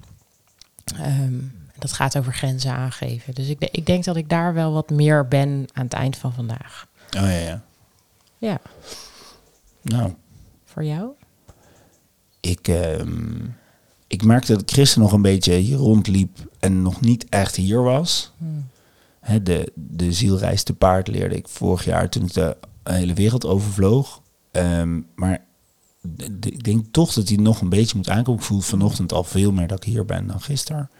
Ehm, 0.98 1.34
dat 1.78 1.92
gaat 1.92 2.18
over 2.18 2.32
grenzen 2.34 2.72
aangeven. 2.72 3.34
Dus 3.34 3.48
ik, 3.48 3.60
de- 3.60 3.68
ik 3.72 3.86
denk 3.86 4.04
dat 4.04 4.16
ik 4.16 4.28
daar 4.28 4.54
wel 4.54 4.72
wat 4.72 4.90
meer 4.90 5.28
ben 5.28 5.66
aan 5.72 5.84
het 5.84 5.92
eind 5.92 6.16
van 6.16 6.32
vandaag. 6.32 6.86
Oh 7.16 7.22
ja, 7.22 7.28
ja. 7.28 7.62
Ja, 8.38 8.60
Nou, 9.82 10.14
voor 10.64 10.84
jou? 10.84 11.10
Ik, 12.44 12.68
ehm, 12.68 13.34
ik 14.06 14.24
merkte 14.24 14.52
dat 14.54 14.70
Christen 14.70 15.00
nog 15.00 15.12
een 15.12 15.22
beetje 15.22 15.54
hier 15.54 15.76
rondliep 15.76 16.38
en 16.58 16.82
nog 16.82 17.00
niet 17.00 17.26
echt 17.28 17.56
hier 17.56 17.82
was. 17.82 18.32
Hmm. 18.38 18.66
De, 19.42 19.72
de 19.74 20.12
zielreis 20.12 20.62
te 20.62 20.74
paard 20.74 21.08
leerde 21.08 21.36
ik 21.36 21.48
vorig 21.48 21.84
jaar 21.84 22.08
toen 22.08 22.24
ik 22.24 22.32
de 22.32 22.56
hele 22.82 23.14
wereld 23.14 23.46
overvloog. 23.46 24.22
Ehm, 24.50 25.00
maar 25.14 25.44
de- 26.00 26.38
de- 26.38 26.50
ik 26.50 26.64
denk 26.64 26.84
toch 26.90 27.12
dat 27.12 27.28
hij 27.28 27.36
nog 27.36 27.60
een 27.60 27.68
beetje 27.68 27.96
moet 27.96 28.08
aankomen. 28.08 28.40
Ik 28.40 28.46
voel 28.46 28.60
vanochtend 28.60 29.12
al 29.12 29.24
veel 29.24 29.52
meer 29.52 29.66
dat 29.66 29.78
ik 29.84 29.92
hier 29.92 30.04
ben 30.04 30.26
dan 30.26 30.40
gisteren. 30.40 30.90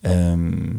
Ehm, 0.00 0.54
eh, 0.58 0.76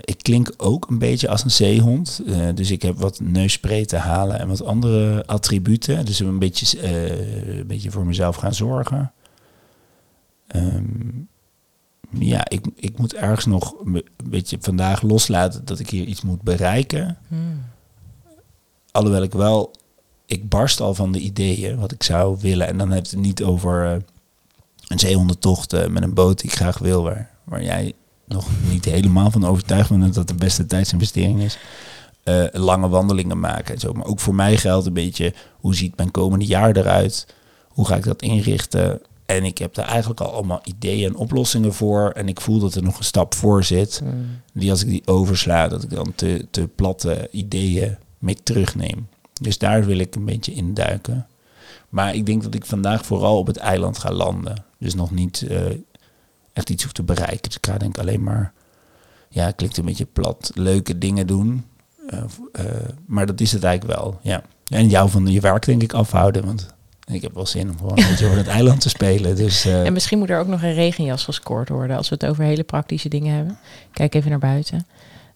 ik 0.00 0.18
klink 0.22 0.52
ook 0.56 0.88
een 0.90 0.98
beetje 0.98 1.28
als 1.28 1.44
een 1.44 1.50
zeehond. 1.50 2.20
Eh, 2.26 2.48
dus 2.54 2.70
ik 2.70 2.82
heb 2.82 2.98
wat 2.98 3.20
neusspray 3.20 3.84
te 3.84 3.96
halen 3.96 4.38
en 4.38 4.48
wat 4.48 4.64
andere 4.64 5.26
attributen. 5.26 6.04
Dus 6.04 6.20
een 6.20 6.38
beetje, 6.38 6.80
eh, 6.80 7.58
een 7.58 7.66
beetje 7.66 7.90
voor 7.90 8.06
mezelf 8.06 8.36
gaan 8.36 8.54
zorgen. 8.54 9.12
Ehm, 10.46 10.84
ja, 12.10 12.48
ik, 12.48 12.64
ik 12.74 12.98
moet 12.98 13.14
ergens 13.14 13.46
nog 13.46 13.74
een 13.84 13.92
be- 13.92 14.04
een 14.16 14.30
beetje 14.30 14.56
vandaag 14.60 15.02
loslaten 15.02 15.64
dat 15.64 15.78
ik 15.78 15.90
hier 15.90 16.04
iets 16.04 16.22
moet 16.22 16.42
bereiken. 16.42 17.18
Hmm. 17.28 17.62
Alhoewel 18.92 19.22
ik 19.22 19.32
wel, 19.32 19.70
ik 20.26 20.48
barst 20.48 20.80
al 20.80 20.94
van 20.94 21.12
de 21.12 21.18
ideeën 21.20 21.78
wat 21.78 21.92
ik 21.92 22.02
zou 22.02 22.36
willen. 22.40 22.66
En 22.66 22.78
dan 22.78 22.90
heb 22.90 23.04
je 23.06 23.16
het 23.16 23.24
niet 23.26 23.42
over 23.42 23.86
eh, 23.92 23.96
een 24.88 24.98
zeehondentocht 24.98 25.72
eh, 25.72 25.86
met 25.88 26.02
een 26.02 26.14
boot 26.14 26.40
die 26.40 26.50
ik 26.50 26.56
graag 26.56 26.78
wil, 26.78 27.02
waar, 27.02 27.30
waar 27.44 27.62
jij 27.64 27.92
nog 28.32 28.48
niet 28.70 28.84
helemaal 28.84 29.30
van 29.30 29.46
overtuigd 29.46 29.88
bent 29.88 30.02
dat 30.02 30.14
dat 30.14 30.28
de 30.28 30.34
beste 30.34 30.66
tijdsinvestering 30.66 31.40
is. 31.40 31.58
Eh, 32.22 32.44
lange 32.52 32.88
wandelingen 32.88 33.40
maken 33.40 33.74
en 33.74 33.80
zo. 33.80 33.92
Maar 33.92 34.06
ook 34.06 34.20
voor 34.20 34.34
mij 34.34 34.56
geldt 34.56 34.86
een 34.86 34.92
beetje, 34.92 35.34
hoe 35.60 35.74
ziet 35.74 35.96
mijn 35.96 36.10
komende 36.10 36.44
jaar 36.44 36.76
eruit? 36.76 37.26
Hoe 37.68 37.86
ga 37.86 37.96
ik 37.96 38.04
dat 38.04 38.22
inrichten? 38.22 39.00
En 39.26 39.44
ik 39.44 39.58
heb 39.58 39.74
daar 39.74 39.88
eigenlijk 39.88 40.20
al 40.20 40.32
allemaal 40.32 40.60
ideeën 40.64 41.08
en 41.08 41.16
oplossingen 41.16 41.74
voor. 41.74 42.10
En 42.10 42.28
ik 42.28 42.40
voel 42.40 42.58
dat 42.58 42.74
er 42.74 42.82
nog 42.82 42.98
een 42.98 43.04
stap 43.04 43.34
voor 43.34 43.64
zit. 43.64 43.98
Hmm. 43.98 44.40
Die 44.52 44.70
als 44.70 44.82
ik 44.82 44.88
die 44.88 45.06
oversla, 45.06 45.68
dat 45.68 45.82
ik 45.82 45.90
dan 45.90 46.12
te, 46.14 46.46
te 46.50 46.68
platte 46.74 47.28
ideeën 47.30 47.96
mee 48.18 48.36
terugneem. 48.42 49.08
Dus 49.40 49.58
daar 49.58 49.84
wil 49.84 49.98
ik 49.98 50.14
een 50.14 50.24
beetje 50.24 50.52
induiken. 50.52 51.26
Maar 51.88 52.14
ik 52.14 52.26
denk 52.26 52.42
dat 52.42 52.54
ik 52.54 52.64
vandaag 52.64 53.06
vooral 53.06 53.38
op 53.38 53.46
het 53.46 53.56
eiland 53.56 53.98
ga 53.98 54.12
landen. 54.12 54.64
Dus 54.78 54.94
nog 54.94 55.10
niet 55.10 55.42
eh, 55.48 55.60
echt 56.52 56.70
iets 56.70 56.82
hoef 56.82 56.92
te 56.92 57.02
bereiken. 57.02 57.42
Dus 57.42 57.56
ik 57.56 57.66
ga 57.66 57.78
denk 57.78 57.98
alleen 57.98 58.22
maar, 58.22 58.52
ja, 59.28 59.46
het 59.46 59.56
klinkt 59.56 59.76
een 59.76 59.84
beetje 59.84 60.06
plat, 60.12 60.50
leuke 60.54 60.98
dingen 60.98 61.26
doen. 61.26 61.64
Eh, 62.08 62.22
eh, 62.52 62.64
maar 63.06 63.26
dat 63.26 63.40
is 63.40 63.52
het 63.52 63.64
eigenlijk 63.64 64.00
wel, 64.00 64.18
ja. 64.22 64.42
En 64.68 64.88
jou 64.88 65.10
van 65.10 65.26
je 65.26 65.40
werk 65.40 65.64
denk 65.64 65.82
ik 65.82 65.92
afhouden, 65.92 66.44
want 66.44 66.74
ik 67.06 67.22
heb 67.22 67.34
wel 67.34 67.46
zin 67.46 67.70
om 67.70 67.76
gewoon 67.76 67.98
een 67.98 68.08
beetje 68.08 68.26
over 68.26 68.38
het 68.38 68.46
eiland 68.58 68.80
te 68.80 68.88
spelen. 68.88 69.36
Dus 69.36 69.64
eh, 69.64 69.86
En 69.86 69.92
misschien 69.92 70.18
moet 70.18 70.30
er 70.30 70.38
ook 70.38 70.46
nog 70.46 70.62
een 70.62 70.74
regenjas 70.74 71.24
gescoord 71.24 71.68
worden 71.68 71.96
als 71.96 72.08
we 72.08 72.14
het 72.14 72.26
over 72.26 72.44
hele 72.44 72.62
praktische 72.62 73.08
dingen 73.08 73.34
hebben. 73.34 73.58
Kijk 73.92 74.14
even 74.14 74.30
naar 74.30 74.38
buiten. 74.38 74.86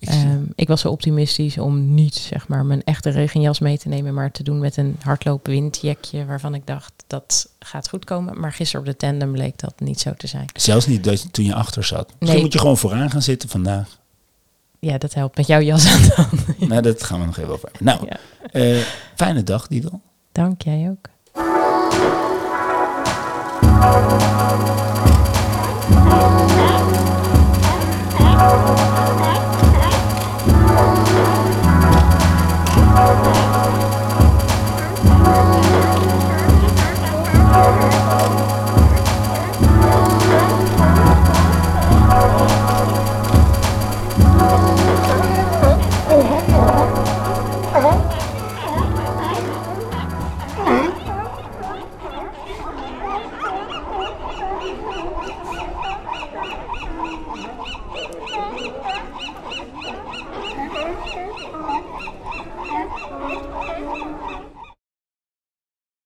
Ehm, 0.00 0.42
ik 0.54 0.68
was 0.68 0.80
zo 0.80 0.88
optimistisch 0.88 1.59
om 1.59 1.94
niet 1.94 2.14
zeg 2.14 2.48
maar 2.48 2.64
mijn 2.64 2.85
echte 2.85 3.11
regenjas 3.11 3.59
mee 3.59 3.78
te 3.78 3.88
nemen, 3.88 4.14
maar 4.14 4.30
te 4.30 4.42
doen 4.42 4.59
met 4.59 4.76
een 4.76 4.96
hardloop 5.02 5.46
windjekje 5.46 6.24
waarvan 6.24 6.54
ik 6.54 6.66
dacht 6.66 6.92
dat 7.07 7.48
gaat 7.59 7.88
goed 7.88 8.04
komen. 8.04 8.40
Maar 8.40 8.52
gisteren 8.52 8.80
op 8.80 8.87
de 8.92 8.96
tandem 8.96 9.33
bleek 9.33 9.59
dat 9.59 9.74
niet 9.78 10.00
zo 10.00 10.14
te 10.16 10.26
zijn. 10.26 10.46
zelfs 10.54 10.87
niet 10.87 11.33
toen 11.33 11.44
je 11.44 11.54
achter 11.54 11.85
zat. 11.85 12.07
Misschien 12.07 12.28
Nee. 12.33 12.40
moet 12.42 12.52
je 12.52 12.59
gewoon 12.59 12.76
vooraan 12.78 13.11
gaan 13.11 13.22
zitten 13.22 13.48
vandaag. 13.48 13.98
Ja, 14.78 14.98
dat 14.98 15.14
helpt 15.14 15.37
met 15.37 15.46
jouw 15.46 15.61
jas 15.61 15.87
aan 15.87 16.02
dan. 16.16 16.28
Nou, 16.68 16.83
dat 16.83 17.02
gaan 17.02 17.20
we 17.20 17.26
nog 17.26 17.38
even 17.38 17.52
over. 17.52 17.70
Nou, 17.80 18.07
Ja. 18.09 18.16
eh, 18.50 18.76
fijne 19.14 19.42
dag, 19.42 19.66
Didel. 19.66 20.00
Dank 20.33 20.62
jij 20.62 20.90
ook. 20.90 21.09